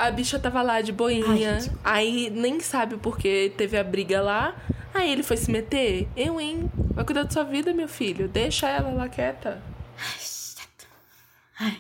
A 0.01 0.11
bicha 0.11 0.39
tava 0.39 0.63
lá 0.63 0.81
de 0.81 0.93
boinha. 0.93 1.59
Ai, 1.59 1.71
aí 1.85 2.31
nem 2.31 2.59
sabe 2.59 2.97
por 2.97 3.19
que 3.19 3.53
teve 3.55 3.77
a 3.77 3.85
briga 3.85 4.23
lá. 4.23 4.57
Aí 4.95 5.13
ele 5.13 5.23
foi 5.23 5.37
se 5.37 5.51
meter. 5.51 6.09
Eu, 6.17 6.41
hein? 6.41 6.71
Vai 6.95 7.05
cuidar 7.05 7.25
da 7.25 7.31
sua 7.31 7.45
vida, 7.45 7.75
meu 7.75 7.87
filho. 7.87 8.27
Deixa 8.27 8.67
ela 8.67 8.91
lá 8.95 9.11
quieta. 9.11 9.63
Ai. 11.61 11.77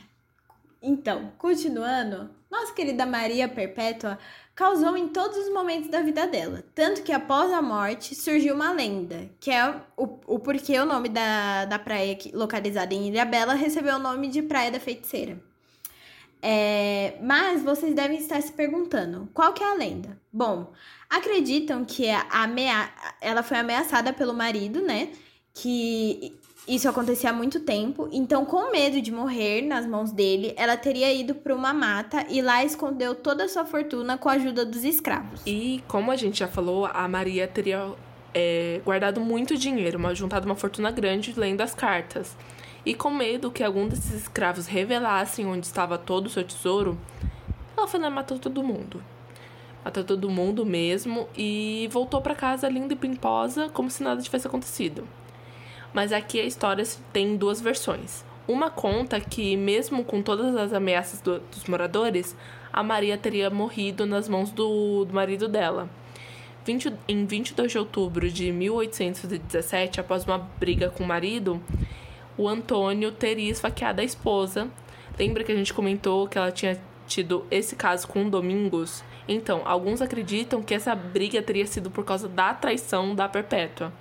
Então, 0.82 1.32
continuando, 1.38 2.28
nossa 2.50 2.74
querida 2.74 3.06
Maria 3.06 3.48
Perpétua 3.48 4.18
causou 4.54 4.98
em 4.98 5.08
todos 5.08 5.38
os 5.38 5.50
momentos 5.54 5.88
da 5.88 6.02
vida 6.02 6.26
dela. 6.26 6.62
Tanto 6.74 7.02
que 7.02 7.12
após 7.12 7.50
a 7.50 7.62
morte 7.62 8.14
surgiu 8.14 8.54
uma 8.54 8.70
lenda, 8.70 9.30
que 9.40 9.50
é 9.50 9.66
o, 9.96 10.20
o 10.26 10.38
porquê 10.38 10.78
o 10.78 10.84
nome 10.84 11.08
da, 11.08 11.64
da 11.64 11.78
praia 11.78 12.18
localizada 12.34 12.92
em 12.92 13.08
Ilha 13.08 13.24
Bela 13.24 13.54
recebeu 13.54 13.96
o 13.96 13.98
nome 13.98 14.28
de 14.28 14.42
Praia 14.42 14.70
da 14.70 14.78
Feiticeira. 14.78 15.42
É, 16.42 17.14
mas 17.22 17.62
vocês 17.62 17.94
devem 17.94 18.18
estar 18.18 18.40
se 18.40 18.52
perguntando, 18.52 19.28
qual 19.34 19.52
que 19.52 19.62
é 19.62 19.70
a 19.70 19.74
lenda? 19.74 20.18
Bom, 20.32 20.72
acreditam 21.08 21.84
que 21.84 22.06
ela 23.20 23.42
foi 23.42 23.58
ameaçada 23.58 24.12
pelo 24.12 24.32
marido, 24.32 24.80
né? 24.80 25.10
Que 25.52 26.38
isso 26.66 26.88
acontecia 26.88 27.30
há 27.30 27.32
muito 27.32 27.60
tempo, 27.60 28.08
então 28.12 28.44
com 28.44 28.70
medo 28.70 29.00
de 29.00 29.10
morrer 29.10 29.62
nas 29.62 29.86
mãos 29.86 30.12
dele, 30.12 30.54
ela 30.56 30.76
teria 30.76 31.12
ido 31.12 31.34
para 31.34 31.54
uma 31.54 31.74
mata 31.74 32.24
e 32.28 32.40
lá 32.40 32.64
escondeu 32.64 33.14
toda 33.14 33.44
a 33.44 33.48
sua 33.48 33.64
fortuna 33.64 34.16
com 34.16 34.28
a 34.28 34.32
ajuda 34.32 34.64
dos 34.64 34.84
escravos. 34.84 35.40
E 35.44 35.82
como 35.88 36.10
a 36.10 36.16
gente 36.16 36.38
já 36.38 36.48
falou, 36.48 36.86
a 36.86 37.08
Maria 37.08 37.48
teria 37.48 37.92
é, 38.32 38.80
guardado 38.84 39.20
muito 39.20 39.56
dinheiro, 39.56 39.98
juntado 40.14 40.46
uma 40.46 40.54
fortuna 40.54 40.90
grande 40.90 41.32
lendo 41.36 41.60
as 41.60 41.74
cartas. 41.74 42.36
E 42.84 42.94
com 42.94 43.10
medo 43.10 43.50
que 43.50 43.62
algum 43.62 43.86
desses 43.86 44.12
escravos 44.14 44.66
revelassem 44.66 45.46
onde 45.46 45.66
estava 45.66 45.98
todo 45.98 46.26
o 46.26 46.30
seu 46.30 46.44
tesouro, 46.44 46.98
ela 47.76 47.86
foi 47.86 48.00
lá 48.00 48.08
e 48.08 48.10
matou 48.10 48.38
todo 48.38 48.62
mundo. 48.62 49.02
Matou 49.84 50.04
todo 50.04 50.28
mundo 50.30 50.64
mesmo 50.64 51.28
e 51.36 51.88
voltou 51.90 52.20
para 52.20 52.34
casa 52.34 52.68
linda 52.68 52.92
e 52.92 52.96
pimposa, 52.96 53.68
como 53.70 53.90
se 53.90 54.02
nada 54.02 54.20
tivesse 54.22 54.46
acontecido. 54.46 55.06
Mas 55.92 56.12
aqui 56.12 56.38
a 56.40 56.44
história 56.44 56.84
tem 57.12 57.36
duas 57.36 57.60
versões. 57.60 58.24
Uma 58.46 58.70
conta 58.70 59.20
que, 59.20 59.56
mesmo 59.56 60.04
com 60.04 60.22
todas 60.22 60.56
as 60.56 60.72
ameaças 60.72 61.20
do- 61.20 61.38
dos 61.40 61.64
moradores, 61.66 62.36
a 62.72 62.82
Maria 62.82 63.16
teria 63.16 63.48
morrido 63.50 64.06
nas 64.06 64.28
mãos 64.28 64.50
do, 64.50 65.04
do 65.04 65.14
marido 65.14 65.48
dela. 65.48 65.88
20 66.64 66.92
em 67.08 67.24
22 67.24 67.72
de 67.72 67.78
outubro 67.78 68.30
de 68.30 68.52
1817, 68.52 70.00
após 70.00 70.24
uma 70.24 70.38
briga 70.38 70.90
com 70.90 71.04
o 71.04 71.06
marido, 71.06 71.60
o 72.40 72.48
Antônio 72.48 73.12
teria 73.12 73.50
esfaqueado 73.50 74.00
a 74.00 74.04
esposa. 74.04 74.70
Lembra 75.18 75.44
que 75.44 75.52
a 75.52 75.54
gente 75.54 75.74
comentou 75.74 76.26
que 76.26 76.38
ela 76.38 76.50
tinha 76.50 76.80
tido 77.06 77.46
esse 77.50 77.76
caso 77.76 78.08
com 78.08 78.24
o 78.24 78.30
Domingos? 78.30 79.04
Então, 79.28 79.60
alguns 79.66 80.00
acreditam 80.00 80.62
que 80.62 80.72
essa 80.72 80.94
briga 80.94 81.42
teria 81.42 81.66
sido 81.66 81.90
por 81.90 82.02
causa 82.02 82.28
da 82.28 82.54
traição 82.54 83.14
da 83.14 83.28
Perpétua. 83.28 83.92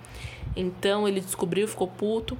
Então, 0.56 1.06
ele 1.06 1.20
descobriu, 1.20 1.68
ficou 1.68 1.86
puto. 1.86 2.38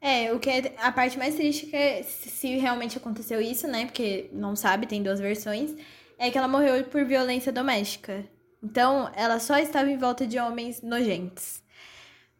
É, 0.00 0.32
o 0.32 0.38
que 0.38 0.48
é 0.48 0.72
a 0.78 0.92
parte 0.92 1.18
mais 1.18 1.34
triste 1.34 1.74
é 1.74 2.04
se 2.04 2.56
realmente 2.56 2.96
aconteceu 2.96 3.40
isso, 3.40 3.66
né? 3.66 3.86
Porque 3.86 4.30
não 4.32 4.54
sabe, 4.54 4.86
tem 4.86 5.02
duas 5.02 5.18
versões, 5.18 5.74
é 6.16 6.30
que 6.30 6.38
ela 6.38 6.46
morreu 6.46 6.84
por 6.84 7.04
violência 7.04 7.50
doméstica. 7.50 8.24
Então, 8.62 9.10
ela 9.16 9.40
só 9.40 9.58
estava 9.58 9.90
em 9.90 9.98
volta 9.98 10.24
de 10.24 10.38
homens 10.38 10.80
nojentos. 10.80 11.60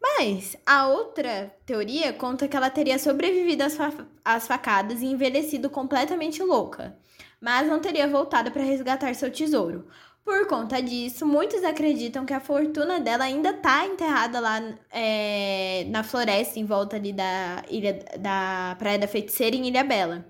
Mas 0.00 0.56
a 0.64 0.86
outra 0.88 1.52
teoria 1.66 2.12
conta 2.12 2.46
que 2.48 2.56
ela 2.56 2.70
teria 2.70 2.98
sobrevivido 2.98 3.64
às, 3.64 3.74
fa- 3.76 4.06
às 4.24 4.46
facadas 4.46 5.00
e 5.02 5.06
envelhecido 5.06 5.68
completamente 5.68 6.42
louca, 6.42 6.96
mas 7.40 7.66
não 7.68 7.80
teria 7.80 8.06
voltado 8.06 8.50
para 8.50 8.62
resgatar 8.62 9.14
seu 9.14 9.30
tesouro. 9.30 9.86
Por 10.24 10.46
conta 10.46 10.80
disso, 10.82 11.26
muitos 11.26 11.64
acreditam 11.64 12.26
que 12.26 12.34
a 12.34 12.40
fortuna 12.40 13.00
dela 13.00 13.24
ainda 13.24 13.52
tá 13.54 13.86
enterrada 13.86 14.38
lá 14.38 14.60
é, 14.92 15.86
na 15.88 16.02
floresta, 16.04 16.58
em 16.60 16.66
volta 16.66 16.96
ali 16.96 17.12
da 17.14 17.62
ilha 17.70 17.98
da 18.18 18.76
Praia 18.78 18.98
da 18.98 19.08
Feiticeira, 19.08 19.56
em 19.56 19.66
Ilha 19.66 19.82
Bela. 19.82 20.26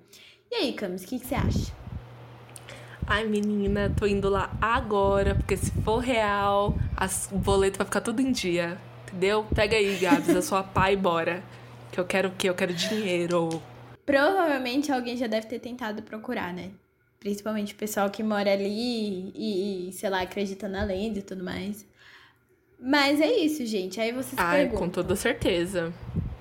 E 0.51 0.55
aí, 0.55 0.73
Camis, 0.73 1.03
o 1.03 1.07
que, 1.07 1.19
você 1.19 1.35
acha? 1.35 1.73
Ai, 3.07 3.25
menina, 3.25 3.93
tô 3.99 4.07
indo 4.07 4.29
lá 4.29 4.51
agora, 4.61 5.35
porque 5.35 5.57
se 5.57 5.71
for 5.83 5.99
real, 5.99 6.75
o 7.33 7.39
boleto 7.39 7.79
vai 7.79 7.87
ficar 7.87 8.01
tudo 8.01 8.21
em 8.23 8.31
dia. 8.31 8.79
Entendeu? 9.09 9.47
Pega 9.55 9.77
aí, 9.77 9.97
Gabs, 9.97 10.29
a 10.37 10.43
sua 10.43 10.63
pai 10.63 10.93
e 10.93 10.97
bora. 10.97 11.43
Que 11.91 11.99
eu 11.99 12.05
quero 12.05 12.29
o 12.29 12.33
quê? 12.33 12.49
Eu 12.49 12.55
quero 12.55 12.73
dinheiro. 12.75 13.63
Provavelmente 14.05 14.93
alguém 14.93 15.17
já 15.17 15.27
deve 15.27 15.47
ter 15.47 15.59
tentado 15.59 16.03
procurar, 16.03 16.53
né? 16.53 16.71
Principalmente 17.19 17.75
o 17.75 17.77
pessoal 17.77 18.11
que 18.11 18.23
mora 18.23 18.53
ali 18.53 19.33
e, 19.35 19.89
e, 19.89 19.93
sei 19.93 20.09
lá, 20.09 20.21
acredita 20.21 20.69
na 20.69 20.85
lenda 20.85 21.19
e 21.19 21.23
tudo 21.23 21.43
mais. 21.43 21.87
Mas 22.79 23.21
é 23.21 23.33
isso, 23.33 23.67
gente. 23.67 24.01
Aí 24.01 24.13
vocês 24.13 24.35
Ai, 24.37 24.61
perguntam. 24.61 24.79
com 24.87 24.93
toda 24.93 25.17
certeza. 25.17 25.93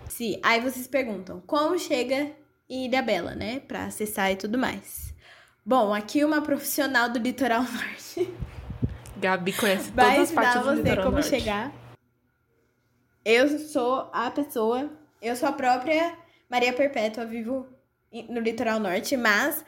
Sim, 0.08 0.40
aí 0.44 0.62
vocês 0.62 0.88
perguntam 0.88 1.42
como 1.48 1.80
chega 1.80 2.32
em 2.70 2.86
Ilha 2.86 3.02
Bela, 3.02 3.34
né? 3.34 3.60
Pra 3.62 3.86
acessar 3.86 4.32
e 4.32 4.36
tudo 4.36 4.58
mais. 4.58 5.14
Bom, 5.66 5.94
aqui 5.94 6.24
uma 6.24 6.42
profissional 6.42 7.10
do 7.10 7.20
litoral 7.20 7.64
norte 7.70 8.34
Gabi 9.18 9.52
conhece 9.52 9.92
vai 9.92 10.06
todas 10.16 10.20
as 10.22 10.30
ensinar 10.32 10.42
partes 10.42 10.62
do 10.62 10.70
você 10.70 10.82
litoral 10.82 11.06
como 11.06 11.18
norte. 11.18 11.30
chegar. 11.30 11.72
Eu 13.30 13.60
sou 13.60 14.10
a 14.14 14.32
pessoa, 14.32 14.90
eu 15.22 15.36
sou 15.36 15.50
a 15.50 15.52
própria 15.52 16.18
Maria 16.50 16.72
Perpétua, 16.72 17.26
vivo 17.26 17.68
no 18.30 18.40
litoral 18.40 18.80
norte, 18.80 19.18
mas 19.18 19.66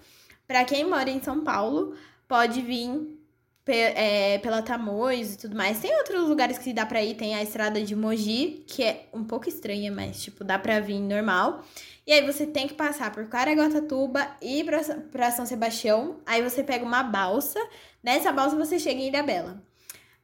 pra 0.47 0.63
quem 0.63 0.89
mora 0.89 1.09
em 1.09 1.21
São 1.21 1.43
Paulo, 1.43 1.93
pode 2.25 2.61
vir 2.61 3.19
é, 3.67 4.37
pela 4.37 4.61
Tamoios 4.61 5.33
e 5.33 5.37
tudo 5.39 5.57
mais. 5.57 5.77
Tem 5.81 5.93
outros 5.97 6.29
lugares 6.29 6.57
que 6.57 6.71
dá 6.71 6.85
pra 6.85 7.03
ir, 7.03 7.15
tem 7.15 7.35
a 7.35 7.43
estrada 7.43 7.83
de 7.83 7.97
Mogi, 7.97 8.63
que 8.65 8.81
é 8.81 9.09
um 9.13 9.25
pouco 9.25 9.49
estranha, 9.49 9.91
mas 9.91 10.23
tipo, 10.23 10.45
dá 10.45 10.57
pra 10.57 10.79
vir 10.79 11.01
normal. 11.01 11.61
E 12.07 12.13
aí 12.13 12.25
você 12.25 12.47
tem 12.47 12.65
que 12.65 12.75
passar 12.75 13.11
por 13.11 13.27
Caraguatatuba 13.27 14.25
e 14.41 14.63
pra, 14.63 14.79
pra 15.11 15.31
São 15.31 15.45
Sebastião. 15.45 16.21
Aí 16.25 16.41
você 16.41 16.63
pega 16.63 16.85
uma 16.85 17.03
balsa. 17.03 17.59
Nessa 18.01 18.31
balsa 18.31 18.55
você 18.55 18.79
chega 18.79 19.01
em 19.01 19.09
Ilha 19.09 19.21
Bela. 19.21 19.61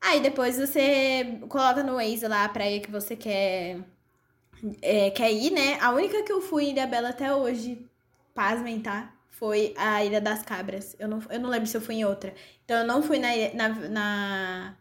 Aí 0.05 0.19
depois 0.19 0.55
você 0.57 1.39
coloca 1.49 1.81
no 1.81 1.95
Waze 1.95 2.27
lá 2.27 2.45
a 2.45 2.49
praia 2.49 2.79
que 2.79 2.91
você 2.91 3.15
quer, 3.15 3.79
é, 4.79 5.09
quer 5.09 5.31
ir, 5.33 5.51
né? 5.51 5.79
A 5.81 5.91
única 5.91 6.21
que 6.21 6.31
eu 6.31 6.41
fui 6.41 6.65
em 6.65 6.71
Ilha 6.71 6.85
Bela 6.85 7.09
até 7.09 7.33
hoje, 7.33 7.83
pasmem, 8.33 8.79
tá? 8.81 9.11
Foi 9.31 9.73
a 9.75 10.05
Ilha 10.05 10.21
das 10.21 10.43
Cabras. 10.43 10.95
Eu 10.99 11.07
não, 11.07 11.23
eu 11.29 11.39
não 11.39 11.49
lembro 11.49 11.67
se 11.67 11.75
eu 11.75 11.81
fui 11.81 11.95
em 11.95 12.05
outra. 12.05 12.35
Então 12.63 12.77
eu 12.77 12.85
não 12.85 13.01
fui 13.01 13.17
na, 13.17 13.29
na, 13.55 13.69
na 13.89 14.77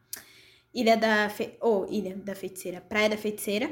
Ilha 0.74 0.96
da... 0.96 1.30
Fe... 1.30 1.56
Ou 1.60 1.86
Ilha 1.90 2.16
da 2.16 2.34
Feiticeira. 2.34 2.82
Praia 2.82 3.08
da 3.08 3.16
Feiticeira. 3.16 3.70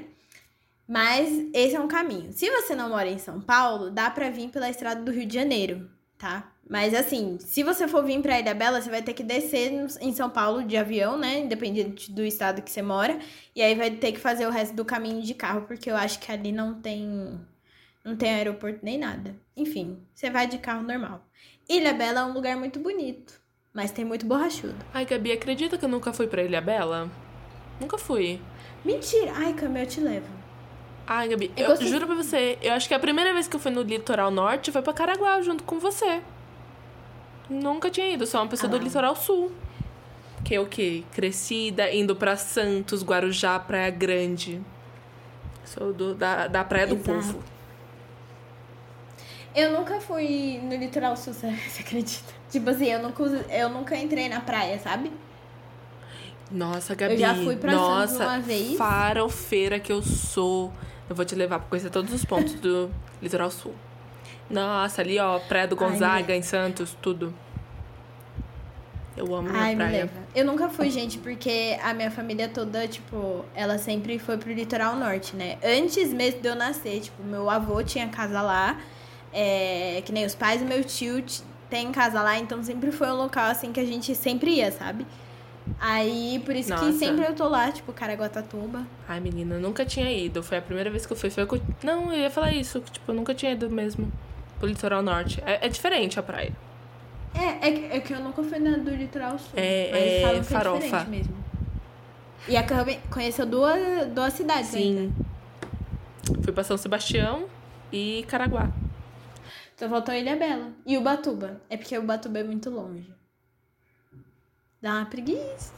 Mas 0.89 1.29
esse 1.53 1.77
é 1.77 1.81
um 1.81 1.89
caminho. 1.89 2.33
Se 2.33 2.51
você 2.51 2.75
não 2.75 2.89
mora 2.89 3.09
em 3.09 3.19
São 3.19 3.41
Paulo, 3.43 3.91
dá 3.91 4.11
pra 4.11 4.31
vir 4.31 4.49
pela 4.49 4.71
estrada 4.71 5.03
do 5.03 5.13
Rio 5.13 5.27
de 5.27 5.35
Janeiro, 5.35 5.91
tá? 6.19 6.52
Mas 6.69 6.95
assim, 6.95 7.39
se 7.41 7.63
você 7.63 7.87
for 7.89 8.05
vir 8.05 8.21
pra 8.23 8.39
Ilha 8.39 8.55
Bela, 8.55 8.81
você 8.81 8.89
vai 8.89 9.03
ter 9.03 9.13
que 9.13 9.23
descer 9.23 9.73
em 10.01 10.13
São 10.13 10.31
Paulo 10.31 10.63
de 10.63 10.77
avião, 10.77 11.19
né? 11.19 11.41
Independente 11.41 12.11
do 12.11 12.25
estado 12.25 12.63
que 12.63 12.71
você 12.71 12.81
mora. 12.81 13.19
E 13.55 13.61
aí 13.61 13.75
vai 13.75 13.91
ter 13.91 14.13
que 14.13 14.21
fazer 14.21 14.47
o 14.47 14.51
resto 14.51 14.75
do 14.75 14.85
caminho 14.85 15.23
de 15.23 15.35
carro, 15.35 15.63
porque 15.63 15.91
eu 15.91 15.97
acho 15.97 16.19
que 16.19 16.31
ali 16.31 16.53
não 16.53 16.81
tem. 16.81 17.41
Não 18.05 18.17
tem 18.17 18.35
aeroporto 18.35 18.81
nem 18.83 18.99
nada. 18.99 19.37
Enfim, 19.57 19.99
você 20.15 20.31
vai 20.31 20.47
de 20.47 20.59
carro 20.59 20.83
normal. 20.83 21.25
Ilha 21.69 21.93
Bela 21.93 22.21
é 22.21 22.25
um 22.25 22.33
lugar 22.33 22.57
muito 22.57 22.81
bonito, 22.81 23.41
mas 23.73 23.91
tem 23.93 24.05
muito 24.05 24.27
borrachudo. 24.27 24.75
Ai, 24.93 25.05
Gabi, 25.05 25.33
acredita 25.33 25.79
que 25.79 25.85
eu 25.85 25.89
nunca 25.89 26.13
fui 26.13 26.27
pra 26.27 26.43
Ilha 26.43 26.61
Bela? 26.61 27.11
Nunca 27.81 27.97
fui. 27.99 28.41
Mentira! 28.85 29.33
Ai, 29.37 29.53
Camila, 29.55 29.85
eu 29.85 29.87
te 29.87 30.01
levo. 30.01 30.27
Ai, 31.07 31.29
Gabi, 31.29 31.53
Eu 31.57 31.71
eu, 31.71 31.77
juro 31.87 32.07
pra 32.07 32.15
você, 32.15 32.59
eu 32.63 32.73
acho 32.73 32.89
que 32.89 32.95
a 32.95 32.99
primeira 32.99 33.33
vez 33.33 33.47
que 33.47 33.55
eu 33.55 33.61
fui 33.61 33.71
no 33.71 33.83
litoral 33.83 34.31
norte 34.31 34.73
foi 34.73 34.83
pra 34.83 34.93
Caraguá, 34.93 35.41
junto 35.43 35.63
com 35.65 35.79
você. 35.79 36.23
Nunca 37.53 37.91
tinha 37.91 38.09
ido, 38.13 38.27
sou 38.27 38.41
uma 38.41 38.49
pessoa 38.49 38.69
Ah. 38.73 38.79
do 38.79 38.83
litoral 38.83 39.15
sul. 39.15 39.53
Que 40.45 40.55
é 40.57 40.61
o 40.61 40.67
quê? 40.67 41.05
Crescida, 41.13 41.93
indo 41.93 42.17
pra 42.17 42.37
Santos, 42.37 43.05
Guarujá, 43.05 43.59
Praia 43.59 43.91
Grande. 43.91 44.61
Sou 45.65 45.93
do, 45.93 46.15
da, 46.15 46.47
da 46.49 46.65
Praia 46.65 46.87
do 46.87 46.95
Exato. 46.97 47.13
Povo. 47.13 47.43
Eu 49.55 49.73
nunca 49.79 50.01
fui 50.01 50.59
no 50.63 50.75
litoral 50.75 51.17
sul, 51.17 51.33
você 51.35 51.47
acredita? 51.81 52.33
Tipo 52.51 52.71
assim, 52.71 52.87
eu 52.87 53.03
nunca, 53.03 53.23
eu 53.23 53.69
nunca 53.69 53.97
entrei 53.97 54.29
na 54.29 54.41
praia, 54.41 54.79
sabe? 54.79 55.11
Nossa, 56.51 56.95
Gabi. 56.95 57.15
Eu 57.15 57.19
já 57.19 57.35
fui 57.35 57.57
pra 57.57 57.73
Santos 57.73 57.89
Nossa, 58.13 58.25
uma 58.25 58.41
vez. 58.41 58.77
farofeira 58.77 59.79
que 59.79 59.91
eu 59.93 60.03
sou. 60.03 60.73
Eu 61.09 61.17
vou 61.17 61.25
te 61.25 61.35
levar 61.35 61.59
pra 61.61 61.69
conhecer 61.69 61.91
todos 61.91 62.13
os 62.13 62.25
pontos 62.25 62.55
do 62.55 62.91
litoral 63.23 63.51
sul. 63.51 63.75
Nossa, 64.53 65.01
ali, 65.01 65.19
ó, 65.19 65.39
Praia 65.39 65.67
do 65.67 65.77
Ai, 65.81 65.89
Gonzaga, 65.91 66.33
me 66.35 66.39
em 66.39 66.43
Santos, 66.43 66.97
tudo. 67.01 67.35
Eu 69.17 69.35
amo 69.35 69.49
minha 69.51 69.63
Ai, 69.63 69.75
praia. 69.77 70.11
Eu 70.35 70.45
nunca 70.45 70.69
fui, 70.69 70.91
gente, 70.91 71.19
porque 71.19 71.79
a 71.83 71.93
minha 71.93 72.11
família 72.11 72.49
toda, 72.49 72.87
tipo, 72.87 73.45
ela 73.55 73.79
sempre 73.79 74.19
foi 74.19 74.37
pro 74.37 74.53
litoral 74.53 74.97
norte, 74.97 75.35
né? 75.35 75.59
Antes 75.65 76.13
mesmo 76.13 76.41
de 76.41 76.49
eu 76.49 76.55
nascer, 76.55 77.01
tipo, 77.01 77.23
meu 77.23 77.49
avô 77.49 77.83
tinha 77.83 78.09
casa 78.09 78.41
lá, 78.41 78.79
é, 79.33 80.03
que 80.05 80.13
nem 80.13 80.25
os 80.25 80.35
pais 80.35 80.61
do 80.61 80.67
meu 80.67 80.85
tio 80.85 81.25
tem 81.69 81.91
casa 81.91 82.23
lá, 82.23 82.39
então 82.39 82.63
sempre 82.63 82.93
foi 82.93 83.09
um 83.09 83.17
local, 83.17 83.51
assim, 83.51 83.73
que 83.73 83.81
a 83.81 83.87
gente 83.87 84.15
sempre 84.15 84.51
ia, 84.53 84.71
sabe? 84.71 85.07
Aí, 85.79 86.43
por 86.45 86.55
isso 86.57 86.75
que 86.75 86.85
Nossa. 86.85 86.99
sempre 86.99 87.25
eu 87.25 87.35
tô 87.35 87.49
lá, 87.49 87.71
tipo, 87.71 87.93
Caraguatatuba. 87.93 88.85
Ai, 89.09 89.21
menina, 89.21 89.55
eu 89.55 89.61
nunca 89.61 89.85
tinha 89.85 90.11
ido. 90.11 90.43
Foi 90.43 90.59
a 90.59 90.63
primeira 90.63 90.91
vez 90.91 91.07
que 91.07 91.13
eu 91.13 91.17
fui. 91.17 91.31
Foi 91.31 91.47
que 91.47 91.55
eu... 91.55 91.63
Não, 91.83 92.13
eu 92.13 92.19
ia 92.19 92.31
falar 92.31 92.53
isso. 92.53 92.81
que, 92.81 92.91
Tipo, 92.91 93.13
eu 93.13 93.15
nunca 93.15 93.33
tinha 93.33 93.53
ido 93.53 93.71
mesmo 93.71 94.11
pro 94.63 94.69
litoral 94.69 95.03
norte. 95.03 95.43
É, 95.45 95.67
é 95.67 95.69
diferente 95.69 96.21
a 96.21 96.23
praia. 96.23 96.53
É, 97.35 97.69
é 97.69 97.73
que, 97.73 97.85
é 97.97 98.01
que 98.01 98.13
eu 98.13 98.21
nunca 98.21 98.43
fui 98.45 98.59
na 98.61 98.77
do 98.77 98.95
litoral 98.95 99.37
sul. 99.37 99.55
É- 99.57 99.91
mas 99.91 100.03
é 100.37 100.39
que 100.39 100.45
farofa. 100.45 100.77
é 100.79 100.81
diferente 100.89 101.11
mesmo. 101.11 101.45
E 102.49 102.57
a 102.57 102.63
Cami 102.63 102.99
conheceu 103.11 103.45
duas, 103.45 104.07
duas 104.09 104.33
cidades 104.33 104.73
ainda. 104.75 105.01
Sim. 105.03 105.15
Fui 106.43 106.53
pra 106.53 106.63
São 106.63 106.77
Sebastião 106.77 107.47
e 107.93 108.25
Caraguá. 108.29 108.71
Então 109.75 109.91
faltou 109.91 110.15
Ilha 110.15 110.37
Bela. 110.37 110.71
E 110.87 110.97
Ubatuba. 110.97 111.61
É 111.69 111.77
porque 111.77 111.99
Ubatuba 111.99 112.39
é 112.39 112.45
muito 112.45 112.71
longe. 112.71 113.13
Dá 114.81 114.95
uma 114.95 115.07
preguiça. 115.07 115.73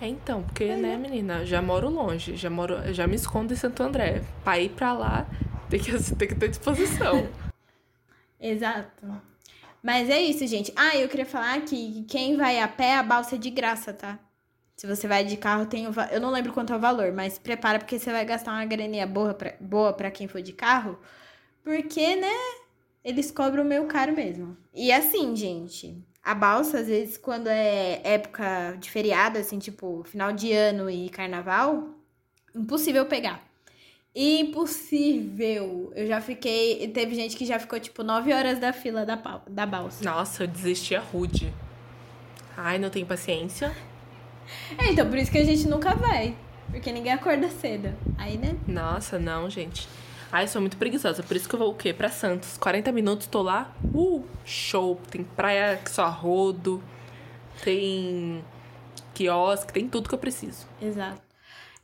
É 0.00 0.08
então, 0.08 0.42
porque, 0.42 0.74
né, 0.74 0.96
menina, 0.96 1.44
já 1.44 1.62
moro 1.62 1.88
longe, 1.88 2.34
já 2.36 2.50
moro, 2.50 2.92
já 2.92 3.06
me 3.06 3.14
escondo 3.14 3.52
em 3.52 3.56
Santo 3.56 3.82
André. 3.82 4.22
Pra 4.42 4.58
ir 4.58 4.70
pra 4.70 4.92
lá, 4.92 5.26
tem 5.68 5.78
que, 5.78 5.92
tem 6.16 6.28
que 6.28 6.34
ter 6.34 6.48
disposição. 6.48 7.28
Exato. 8.42 9.06
Mas 9.82 10.10
é 10.10 10.20
isso, 10.20 10.46
gente. 10.46 10.72
Ah, 10.76 10.96
eu 10.96 11.08
queria 11.08 11.24
falar 11.26 11.60
que 11.62 12.04
quem 12.08 12.36
vai 12.36 12.60
a 12.60 12.68
pé, 12.68 12.96
a 12.96 13.02
balsa 13.02 13.36
é 13.36 13.38
de 13.38 13.50
graça, 13.50 13.92
tá? 13.92 14.18
Se 14.76 14.86
você 14.86 15.06
vai 15.06 15.24
de 15.24 15.36
carro, 15.36 15.66
tem 15.66 15.86
o 15.86 15.92
Eu 16.10 16.20
não 16.20 16.30
lembro 16.30 16.52
quanto 16.52 16.72
é 16.72 16.76
o 16.76 16.80
valor, 16.80 17.12
mas 17.12 17.38
prepara 17.38 17.78
porque 17.78 17.98
você 17.98 18.10
vai 18.10 18.24
gastar 18.24 18.52
uma 18.52 18.64
graninha 18.64 19.06
boa 19.06 19.32
pra, 19.34 19.54
boa 19.60 19.92
pra 19.92 20.10
quem 20.10 20.26
for 20.26 20.42
de 20.42 20.52
carro. 20.52 20.98
Porque, 21.62 22.16
né? 22.16 22.32
Eles 23.04 23.30
cobram 23.30 23.64
meio 23.64 23.86
caro 23.86 24.12
mesmo. 24.14 24.56
E 24.74 24.92
assim, 24.92 25.34
gente, 25.36 25.96
a 26.22 26.34
balsa, 26.34 26.78
às 26.80 26.86
vezes, 26.88 27.18
quando 27.18 27.48
é 27.48 28.00
época 28.04 28.76
de 28.80 28.90
feriado, 28.90 29.38
assim, 29.38 29.58
tipo, 29.58 30.02
final 30.04 30.32
de 30.32 30.52
ano 30.52 30.88
e 30.90 31.08
carnaval, 31.10 31.90
impossível 32.54 33.06
pegar. 33.06 33.51
Impossível. 34.14 35.92
Eu 35.94 36.06
já 36.06 36.20
fiquei. 36.20 36.86
Teve 36.88 37.14
gente 37.14 37.36
que 37.36 37.46
já 37.46 37.58
ficou, 37.58 37.80
tipo, 37.80 38.02
nove 38.02 38.32
horas 38.32 38.58
da 38.58 38.72
fila 38.72 39.06
da, 39.06 39.16
da 39.48 39.66
balsa. 39.66 40.04
Nossa, 40.04 40.44
eu 40.44 40.46
desistia 40.46 41.00
rude. 41.00 41.52
Ai, 42.56 42.78
não 42.78 42.90
tenho 42.90 43.06
paciência. 43.06 43.74
É, 44.76 44.90
então 44.90 45.08
por 45.08 45.16
isso 45.16 45.30
que 45.30 45.38
a 45.38 45.44
gente 45.44 45.66
nunca 45.66 45.94
vai. 45.94 46.36
Porque 46.70 46.92
ninguém 46.92 47.12
acorda 47.12 47.48
cedo. 47.48 47.94
Aí, 48.18 48.36
né? 48.36 48.56
Nossa, 48.66 49.18
não, 49.18 49.48
gente. 49.48 49.88
Ai, 50.30 50.44
eu 50.44 50.48
sou 50.48 50.60
muito 50.60 50.76
preguiçosa. 50.76 51.22
Por 51.22 51.36
isso 51.36 51.48
que 51.48 51.54
eu 51.54 51.58
vou 51.58 51.70
o 51.70 51.74
quê? 51.74 51.92
Pra 51.92 52.08
Santos. 52.08 52.56
40 52.58 52.92
minutos, 52.92 53.26
tô 53.26 53.42
lá. 53.42 53.74
Uh, 53.94 54.24
show. 54.44 55.00
Tem 55.10 55.22
praia 55.22 55.76
que 55.76 55.90
só 55.90 56.08
rodo. 56.08 56.82
Tem 57.62 58.42
quiosque, 59.14 59.72
tem 59.72 59.88
tudo 59.88 60.08
que 60.08 60.14
eu 60.14 60.18
preciso. 60.18 60.66
Exato. 60.80 61.31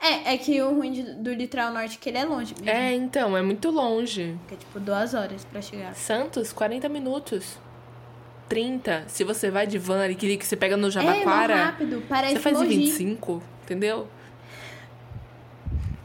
É, 0.00 0.34
é 0.34 0.38
que 0.38 0.60
o 0.62 0.74
ruim 0.74 0.92
de- 0.92 1.14
do 1.14 1.32
litoral 1.32 1.72
norte 1.72 1.96
é 1.96 1.98
que 2.00 2.08
ele 2.08 2.18
é 2.18 2.24
longe 2.24 2.54
mesmo. 2.60 2.70
É, 2.70 2.94
então, 2.94 3.36
é 3.36 3.42
muito 3.42 3.70
longe. 3.70 4.38
Fica, 4.46 4.56
tipo, 4.56 4.78
duas 4.78 5.12
horas 5.12 5.44
pra 5.44 5.60
chegar. 5.60 5.94
Santos, 5.94 6.52
40 6.52 6.88
minutos. 6.88 7.58
30. 8.48 9.04
Se 9.08 9.24
você 9.24 9.50
vai 9.50 9.66
de 9.66 9.76
van 9.76 10.02
ali, 10.02 10.14
que 10.14 10.36
que 10.36 10.46
você 10.46 10.56
pega 10.56 10.76
no 10.76 10.86
é, 10.88 10.90
Jabaquara, 10.90 11.56
não 11.56 11.64
rápido. 11.64 12.02
Parece 12.08 12.34
você 12.34 12.40
faz 12.40 12.56
em 12.56 12.64
Mogi. 12.64 12.76
25, 12.76 13.42
entendeu? 13.64 14.08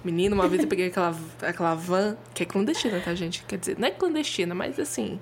Menino, 0.03 0.35
uma 0.35 0.47
vez 0.49 0.61
eu 0.63 0.67
peguei 0.67 0.87
aquela, 0.87 1.15
aquela 1.41 1.75
van, 1.75 2.17
que 2.33 2.43
é 2.43 2.45
clandestina, 2.45 2.99
tá, 2.99 3.15
gente? 3.15 3.43
Quer 3.45 3.57
dizer, 3.57 3.79
não 3.79 3.87
é 3.87 3.91
clandestina, 3.91 4.53
mas 4.53 4.77
assim. 4.77 5.17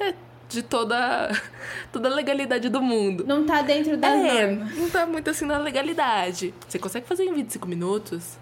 É 0.00 0.12
de 0.48 0.62
toda, 0.62 1.30
toda 1.92 2.08
a 2.08 2.14
legalidade 2.14 2.68
do 2.68 2.80
mundo. 2.80 3.24
Não 3.26 3.44
tá 3.44 3.62
dentro 3.62 3.96
das 3.96 4.12
É, 4.12 4.46
normas. 4.46 4.76
não 4.76 4.90
tá 4.90 5.06
muito 5.06 5.28
assim 5.30 5.44
na 5.44 5.58
legalidade. 5.58 6.54
Você 6.66 6.78
consegue 6.78 7.06
fazer 7.06 7.24
em 7.24 7.34
25 7.34 7.66
minutos? 7.68 8.38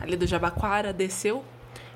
Ali 0.00 0.16
do 0.16 0.26
Jabaquara, 0.26 0.92
desceu. 0.92 1.44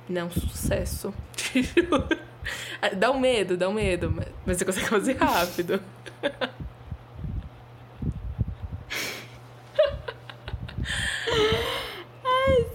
Não 0.08 0.20
é 0.20 0.24
um 0.24 0.30
sucesso. 0.30 1.12
Dá 2.98 3.10
um 3.10 3.18
medo, 3.18 3.56
dá 3.56 3.70
um 3.70 3.72
medo. 3.72 4.12
mas- 4.44 4.58
você 4.58 4.66
consegue 4.66 4.86
fazer 4.86 5.16
rápido. 5.16 5.80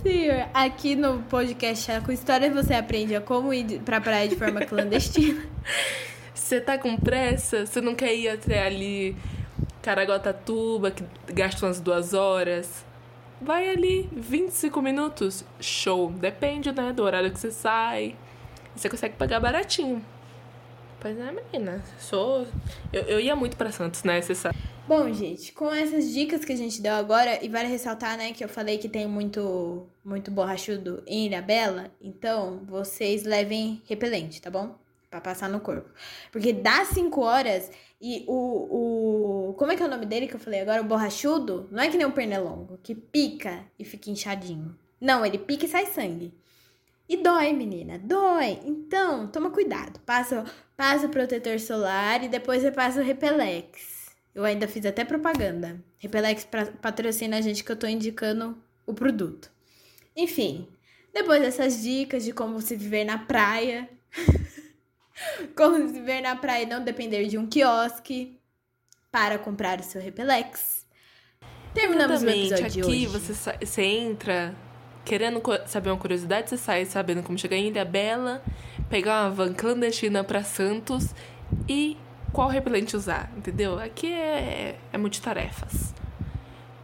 Senhor, 0.02 0.48
aqui 0.54 0.96
no 0.96 1.22
podcast 1.24 1.92
com 2.06 2.12
história 2.12 2.50
você 2.52 2.74
aprende 2.74 3.16
a 3.16 3.22
como 3.22 3.54
ir 3.54 3.80
pra 3.82 4.00
praia 4.00 4.28
de 4.28 4.36
forma 4.36 4.62
clandestina. 4.66 5.42
Você 6.50 6.60
tá 6.60 6.80
com 6.80 6.98
pressa? 6.98 7.64
Você 7.64 7.80
não 7.80 7.94
quer 7.94 8.16
ir 8.16 8.28
até 8.28 8.66
ali 8.66 9.16
Caraguatatuba, 9.84 10.90
que 10.90 11.04
gasta 11.32 11.64
umas 11.64 11.80
duas 11.80 12.16
horas? 12.16 12.84
Vai 13.40 13.70
ali, 13.70 14.10
25 14.12 14.82
minutos. 14.82 15.46
Show. 15.60 16.10
Depende, 16.12 16.72
né, 16.72 16.92
do 16.92 17.04
horário 17.04 17.32
que 17.32 17.38
você 17.38 17.52
sai. 17.52 18.16
Você 18.76 18.90
consegue 18.90 19.16
pagar 19.16 19.40
baratinho. 19.40 20.04
Pois 21.00 21.16
é, 21.20 21.32
menina. 21.32 21.84
Sou. 22.00 22.48
Eu, 22.92 23.04
eu 23.04 23.20
ia 23.20 23.36
muito 23.36 23.56
pra 23.56 23.72
Santos, 23.72 24.04
né? 24.04 24.20
Você 24.20 24.34
sabe. 24.34 24.58
Bom, 24.88 25.14
gente, 25.14 25.52
com 25.52 25.72
essas 25.72 26.12
dicas 26.12 26.44
que 26.44 26.52
a 26.52 26.58
gente 26.58 26.82
deu 26.82 26.96
agora, 26.96 27.46
e 27.46 27.48
vale 27.48 27.68
ressaltar, 27.68 28.18
né, 28.18 28.34
que 28.34 28.44
eu 28.44 28.50
falei 28.50 28.80
que 28.80 28.90
tem 28.90 29.08
muito, 29.08 29.88
muito 30.04 30.32
borrachudo 30.32 31.04
em 31.06 31.28
Ilha 31.28 31.44
Bela, 31.44 31.92
então 32.02 32.66
vocês 32.66 33.22
levem 33.22 33.84
repelente, 33.88 34.42
tá 34.42 34.50
bom? 34.50 34.89
Pra 35.10 35.20
passar 35.20 35.50
no 35.50 35.60
corpo. 35.60 35.90
Porque 36.32 36.54
dá 36.54 36.86
5 36.86 37.20
horas 37.22 37.72
e 38.00 38.24
o, 38.28 39.50
o. 39.50 39.54
Como 39.56 39.72
é 39.72 39.76
que 39.76 39.82
é 39.82 39.86
o 39.86 39.90
nome 39.90 40.06
dele 40.06 40.28
que 40.28 40.36
eu 40.36 40.40
falei 40.40 40.62
agora? 40.62 40.82
O 40.82 40.86
borrachudo? 40.86 41.68
Não 41.72 41.82
é 41.82 41.90
que 41.90 41.98
nem 41.98 42.06
o 42.06 42.12
pernilongo, 42.12 42.80
que 42.84 42.94
pica 42.94 43.66
e 43.80 43.84
fica 43.84 44.12
inchadinho. 44.12 44.78
Não, 45.02 45.26
ele 45.26 45.40
pica 45.40 45.66
e 45.66 45.70
sai 45.70 45.88
sangue. 45.88 46.32
E 47.08 47.18
dói, 47.18 47.54
menina, 47.54 47.98
dói. 47.98 48.60
Então, 48.64 49.26
toma 49.28 49.50
cuidado. 49.50 50.00
Passa, 50.02 50.46
passa 50.78 51.08
o 51.08 51.10
protetor 51.10 51.60
solar 51.60 52.24
e 52.24 52.28
depois 52.28 52.62
você 52.62 52.72
passa 52.72 53.02
o 53.02 53.04
Repelex. 53.04 54.10
Eu 54.36 54.46
ainda 54.46 54.68
fiz 54.68 54.86
até 54.86 55.04
propaganda. 55.04 55.84
Repelex 55.98 56.46
pra- 56.46 56.68
patrocina 56.68 57.38
a 57.38 57.42
gente 57.42 57.64
que 57.64 57.72
eu 57.72 57.76
tô 57.76 57.88
indicando 57.88 58.56
o 58.86 58.94
produto. 58.94 59.50
Enfim, 60.16 60.68
depois 61.12 61.42
dessas 61.42 61.82
dicas 61.82 62.24
de 62.24 62.32
como 62.32 62.62
se 62.62 62.76
viver 62.76 63.06
na 63.06 63.18
praia, 63.18 63.90
como 65.56 65.76
se 65.88 65.94
viver 65.94 66.22
na 66.22 66.36
praia 66.36 66.64
e 66.64 66.66
não 66.66 66.84
depender 66.84 67.26
de 67.28 67.38
um 67.38 67.48
quiosque 67.48 68.40
para 69.12 69.38
comprar 69.38 69.80
o 69.80 69.84
seu 69.84 70.02
Repelex. 70.02 70.86
Terminamos 71.74 72.22
o 72.22 72.26
Exatamente. 72.26 72.54
episódio 72.54 72.72
de 72.72 72.82
Aqui 72.82 72.90
hoje. 72.90 73.06
você, 73.08 73.58
você 73.66 73.82
entra 73.82 74.56
querendo 75.06 75.42
saber 75.66 75.90
uma 75.90 75.98
curiosidade, 75.98 76.50
você 76.50 76.58
sai 76.58 76.86
sabendo 76.86 77.24
como 77.24 77.38
chegar 77.38 77.58
em 77.58 77.68
Ilha 77.68 77.86
Bela, 77.86 78.44
pegar 78.90 79.24
uma 79.24 79.32
van 79.32 79.54
clandestina 79.54 80.24
pra 80.24 80.44
Santos 80.44 81.14
e 81.68 81.98
qual 82.32 82.48
repelente 82.48 82.96
usar, 82.96 83.32
entendeu? 83.36 83.80
Aqui 83.80 84.12
é, 84.12 84.78
é 84.92 84.98
multitarefas. 84.98 85.94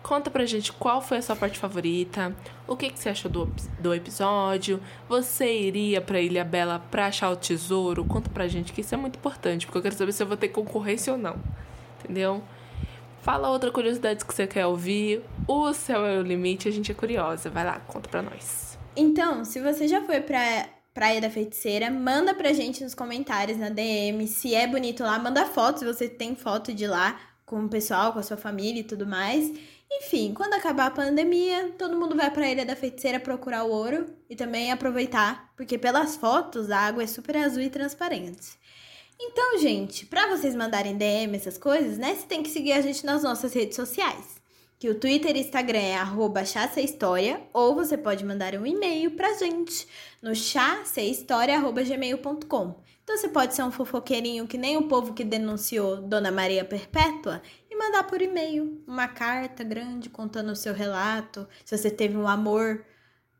Conta 0.05 0.29
pra 0.29 0.45
gente 0.45 0.71
qual 0.71 1.01
foi 1.01 1.17
a 1.17 1.21
sua 1.23 1.35
parte 1.35 1.57
favorita, 1.57 2.31
o 2.67 2.77
que, 2.77 2.91
que 2.91 2.99
você 2.99 3.09
achou 3.09 3.29
do, 3.29 3.51
do 3.79 3.91
episódio, 3.91 4.79
você 5.09 5.51
iria 5.61 5.99
pra 5.99 6.21
Ilha 6.21 6.45
Bela 6.45 6.77
pra 6.91 7.07
achar 7.07 7.31
o 7.31 7.35
tesouro? 7.35 8.05
Conta 8.05 8.29
pra 8.29 8.47
gente 8.47 8.71
que 8.71 8.81
isso 8.81 8.93
é 8.93 8.97
muito 8.99 9.17
importante, 9.17 9.65
porque 9.65 9.79
eu 9.79 9.81
quero 9.81 9.95
saber 9.95 10.11
se 10.11 10.21
eu 10.21 10.27
vou 10.27 10.37
ter 10.37 10.49
concorrência 10.49 11.11
ou 11.11 11.17
não, 11.17 11.37
entendeu? 11.97 12.43
Fala 13.23 13.49
outra 13.49 13.71
curiosidade 13.71 14.23
que 14.23 14.31
você 14.31 14.45
quer 14.45 14.67
ouvir. 14.67 15.23
O 15.47 15.73
céu 15.73 16.05
é 16.05 16.19
o 16.19 16.21
limite, 16.21 16.67
a 16.67 16.71
gente 16.71 16.91
é 16.91 16.93
curiosa. 16.93 17.49
Vai 17.49 17.65
lá, 17.65 17.79
conta 17.79 18.07
pra 18.07 18.21
nós. 18.21 18.77
Então, 18.95 19.43
se 19.43 19.59
você 19.59 19.87
já 19.87 20.03
foi 20.03 20.21
pra 20.21 20.69
Praia 20.93 21.19
da 21.19 21.31
Feiticeira, 21.31 21.89
manda 21.89 22.35
pra 22.35 22.53
gente 22.53 22.83
nos 22.83 22.93
comentários, 22.93 23.57
na 23.57 23.69
DM, 23.69 24.27
se 24.27 24.53
é 24.53 24.67
bonito 24.67 25.01
lá, 25.01 25.17
manda 25.17 25.47
foto, 25.47 25.79
se 25.79 25.85
você 25.85 26.07
tem 26.07 26.35
foto 26.35 26.71
de 26.71 26.85
lá 26.85 27.19
com 27.43 27.65
o 27.65 27.69
pessoal, 27.69 28.13
com 28.13 28.19
a 28.19 28.23
sua 28.23 28.37
família 28.37 28.81
e 28.81 28.83
tudo 28.83 29.05
mais. 29.05 29.51
Enfim, 29.97 30.33
quando 30.33 30.53
acabar 30.53 30.87
a 30.87 30.91
pandemia, 30.91 31.73
todo 31.77 31.97
mundo 31.97 32.15
vai 32.15 32.29
pra 32.29 32.51
Ilha 32.51 32.65
da 32.65 32.75
Feiticeira 32.75 33.17
procurar 33.19 33.63
o 33.63 33.71
ouro 33.71 34.05
e 34.29 34.35
também 34.35 34.69
aproveitar, 34.71 35.53
porque 35.55 35.77
pelas 35.77 36.17
fotos 36.17 36.69
a 36.69 36.79
água 36.79 37.03
é 37.03 37.07
super 37.07 37.37
azul 37.37 37.61
e 37.61 37.69
transparente. 37.69 38.59
Então, 39.17 39.57
gente, 39.57 40.05
pra 40.05 40.27
vocês 40.27 40.53
mandarem 40.53 40.97
DM 40.97 41.37
essas 41.37 41.57
coisas, 41.57 41.97
né, 41.97 42.13
você 42.13 42.27
tem 42.27 42.43
que 42.43 42.49
seguir 42.49 42.73
a 42.73 42.81
gente 42.81 43.05
nas 43.05 43.23
nossas 43.23 43.53
redes 43.53 43.77
sociais. 43.77 44.43
Que 44.77 44.89
o 44.89 44.99
Twitter 44.99 45.37
e 45.37 45.39
Instagram 45.39 45.79
é 45.79 45.95
arroba 45.95 46.41
História, 46.41 47.41
ou 47.53 47.73
você 47.73 47.97
pode 47.97 48.25
mandar 48.25 48.53
um 48.55 48.65
e-mail 48.65 49.11
pra 49.11 49.31
gente 49.33 49.87
no 50.21 50.35
chacehistoria.gmail.com. 50.35 52.83
Então 53.05 53.17
você 53.17 53.29
pode 53.29 53.53
ser 53.53 53.63
um 53.63 53.71
fofoqueirinho 53.71 54.47
que 54.47 54.57
nem 54.57 54.77
o 54.77 54.87
povo 54.87 55.13
que 55.13 55.23
denunciou 55.23 56.01
Dona 56.01 56.31
Maria 56.31 56.65
Perpétua 56.65 57.39
e 57.75 57.77
mandar 57.77 58.03
por 58.03 58.21
e-mail 58.21 58.81
uma 58.87 59.07
carta 59.07 59.63
grande 59.63 60.09
contando 60.09 60.51
o 60.51 60.55
seu 60.55 60.73
relato, 60.73 61.47
se 61.63 61.77
você 61.77 61.91
teve 61.91 62.17
um 62.17 62.27
amor 62.27 62.83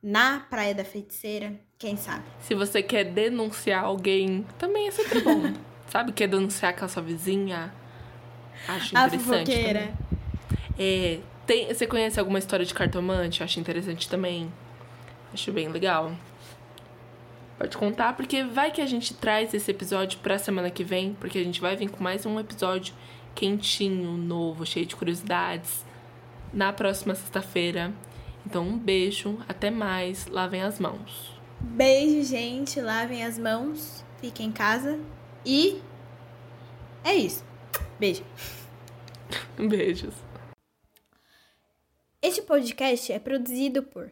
na 0.04 0.42
Praia 0.42 0.76
da 0.76 0.84
Feiticeira, 0.84 1.60
quem 1.80 1.98
sabe. 1.98 2.24
Se 2.42 2.54
você 2.54 2.84
quer 2.84 3.06
denunciar 3.06 3.86
alguém, 3.86 4.46
também 4.60 4.88
é 4.88 4.92
sempre 4.92 5.22
bom. 5.22 5.54
Sabe? 5.90 6.12
Quer 6.12 6.28
denunciar 6.28 6.76
com 6.76 6.84
a 6.84 6.88
sua 6.88 7.02
vizinha? 7.02 7.74
Acho 8.68 8.98
A 8.98 9.08
interessante. 9.08 9.52
É, 10.78 11.20
tem, 11.46 11.68
você 11.68 11.88
conhece 11.88 12.20
alguma 12.20 12.40
história 12.40 12.66
de 12.66 12.74
cartomante? 12.74 13.44
Acho 13.44 13.60
interessante 13.60 14.10
também. 14.10 14.52
Acho 15.34 15.52
bem 15.52 15.70
legal. 15.70 16.12
Pode 17.58 17.78
contar, 17.78 18.14
porque 18.18 18.44
vai 18.44 18.72
que 18.72 18.82
a 18.82 18.86
gente 18.86 19.14
traz 19.14 19.54
esse 19.54 19.72
episódio 19.72 20.20
pra 20.20 20.38
semana 20.38 20.70
que 20.70 20.84
vem, 20.84 21.16
porque 21.20 21.38
a 21.38 21.44
gente 21.44 21.62
vai 21.62 21.76
vir 21.76 21.90
com 21.90 22.04
mais 22.04 22.26
um 22.26 22.38
episódio 22.40 22.94
quentinho, 23.36 24.12
novo, 24.18 24.66
cheio 24.66 24.86
de 24.86 24.96
curiosidades, 24.96 25.86
na 26.54 26.72
próxima 26.72 27.14
sexta-feira. 27.14 27.94
Então, 28.46 28.68
um 28.68 28.78
beijo, 28.78 29.38
até 29.48 29.70
mais, 29.70 30.26
lavem 30.28 30.62
as 30.62 30.80
mãos. 30.80 31.36
Beijo, 31.60 32.24
gente. 32.24 32.80
Lavem 32.80 33.24
as 33.24 33.38
mãos, 33.38 34.06
fiquem 34.22 34.48
em 34.48 34.52
casa 34.52 35.00
e 35.46 35.82
é 37.04 37.14
isso. 37.14 37.44
Beijo. 38.00 38.24
Beijos. 39.58 40.16
Este 42.22 42.42
podcast 42.42 43.12
é 43.12 43.20
produzido 43.20 43.84
por 43.84 44.12